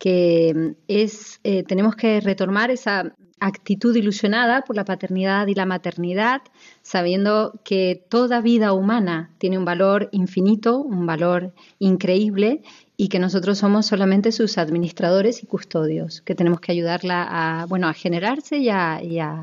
[0.00, 6.42] que es, eh, tenemos que retomar esa actitud ilusionada por la paternidad y la maternidad,
[6.82, 12.62] sabiendo que toda vida humana tiene un valor infinito, un valor increíble
[13.00, 17.86] y que nosotros somos solamente sus administradores y custodios, que tenemos que ayudarla a, bueno,
[17.86, 19.00] a generarse y a,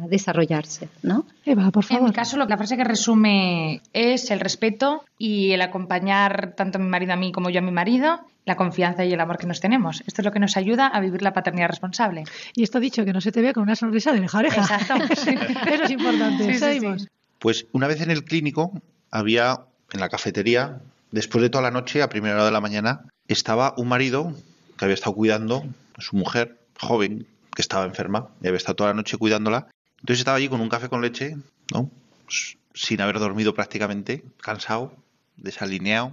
[0.10, 1.26] desarrollarse, ¿no?
[1.46, 2.02] Eva, por favor.
[2.02, 6.82] En mi caso, la frase que resume es el respeto y el acompañar tanto a
[6.82, 9.48] mi marido a mí como yo a mi marido, la confianza y el amor que
[9.48, 10.04] nos tenemos.
[10.06, 12.26] Esto es lo que nos ayuda a vivir la paternidad responsable.
[12.56, 14.62] Y esto dicho, que no se te ve con una sonrisa de oreja oreja.
[14.64, 14.96] Exacto.
[15.14, 16.60] Eso es importante.
[16.60, 17.08] Seguimos.
[17.40, 18.74] pues una vez en el clínico
[19.12, 19.62] había
[19.94, 20.82] en la cafetería,
[21.16, 24.36] después de toda la noche, a primera hora de la mañana, estaba un marido
[24.78, 28.90] que había estado cuidando a su mujer, joven, que estaba enferma, y había estado toda
[28.90, 29.70] la noche cuidándola.
[30.02, 31.38] Entonces estaba allí con un café con leche,
[31.74, 31.90] ¿no?
[32.26, 34.94] Pues, sin haber dormido prácticamente, cansado,
[35.38, 36.12] desalineado.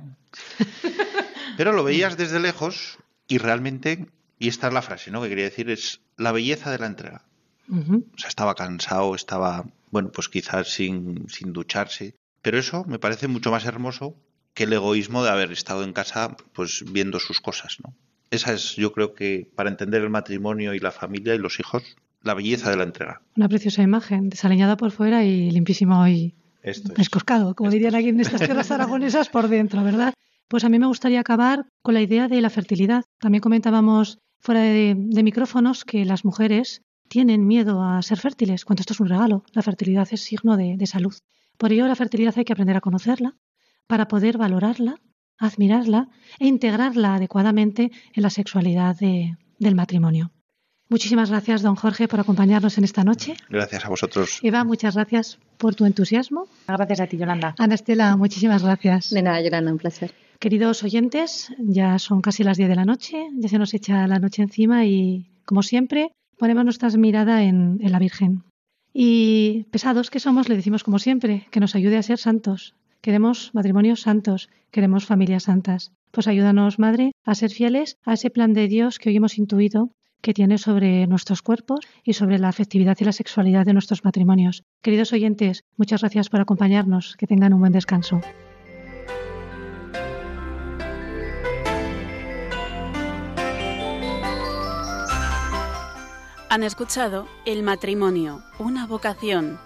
[1.56, 4.06] Pero lo veías desde lejos y realmente,
[4.38, 5.20] y esta es la frase, ¿no?
[5.20, 7.24] Que quería decir, es la belleza de la entrega.
[7.68, 12.14] O sea, estaba cansado, estaba, bueno, pues quizás sin, sin ducharse.
[12.40, 14.14] Pero eso me parece mucho más hermoso
[14.54, 17.94] que el egoísmo de haber estado en casa pues viendo sus cosas, ¿no?
[18.30, 21.82] Esa es, yo creo que, para entender el matrimonio y la familia y los hijos,
[22.22, 23.20] la belleza de la entrega.
[23.36, 28.40] Una preciosa imagen, desaliñada por fuera y limpísimo y escoscado, como dirían aquí en estas
[28.40, 30.14] tierras aragonesas por dentro, ¿verdad?
[30.48, 33.04] Pues a mí me gustaría acabar con la idea de la fertilidad.
[33.18, 38.94] También comentábamos fuera de, micrófonos que las mujeres tienen miedo a ser fértiles, cuando esto
[38.94, 39.44] es un regalo.
[39.52, 41.14] La fertilidad es signo de, de salud.
[41.58, 43.36] Por ello, la fertilidad hay que aprender a conocerla,
[43.86, 44.96] para poder valorarla,
[45.38, 46.08] admirarla
[46.38, 50.30] e integrarla adecuadamente en la sexualidad del matrimonio.
[50.88, 53.34] Muchísimas gracias, don Jorge, por acompañarnos en esta noche.
[53.48, 54.40] Gracias a vosotros.
[54.42, 56.48] Eva, muchas gracias por tu entusiasmo.
[56.68, 57.54] Gracias a ti, Yolanda.
[57.58, 59.08] Ana Estela, muchísimas gracias.
[59.08, 60.12] De nada, Yolanda, un placer.
[60.38, 64.18] Queridos oyentes, ya son casi las 10 de la noche, ya se nos echa la
[64.18, 68.42] noche encima y, como siempre, ponemos nuestra mirada en la Virgen.
[68.92, 73.50] Y pesados que somos, le decimos como siempre, que nos ayude a ser santos, Queremos
[73.52, 75.90] matrimonios santos, queremos familias santas.
[76.12, 79.90] Pues ayúdanos, Madre, a ser fieles a ese plan de Dios que hoy hemos intuido
[80.20, 84.62] que tiene sobre nuestros cuerpos y sobre la afectividad y la sexualidad de nuestros matrimonios.
[84.82, 87.16] Queridos oyentes, muchas gracias por acompañarnos.
[87.16, 88.20] Que tengan un buen descanso.
[96.50, 99.58] Han escuchado El matrimonio, una vocación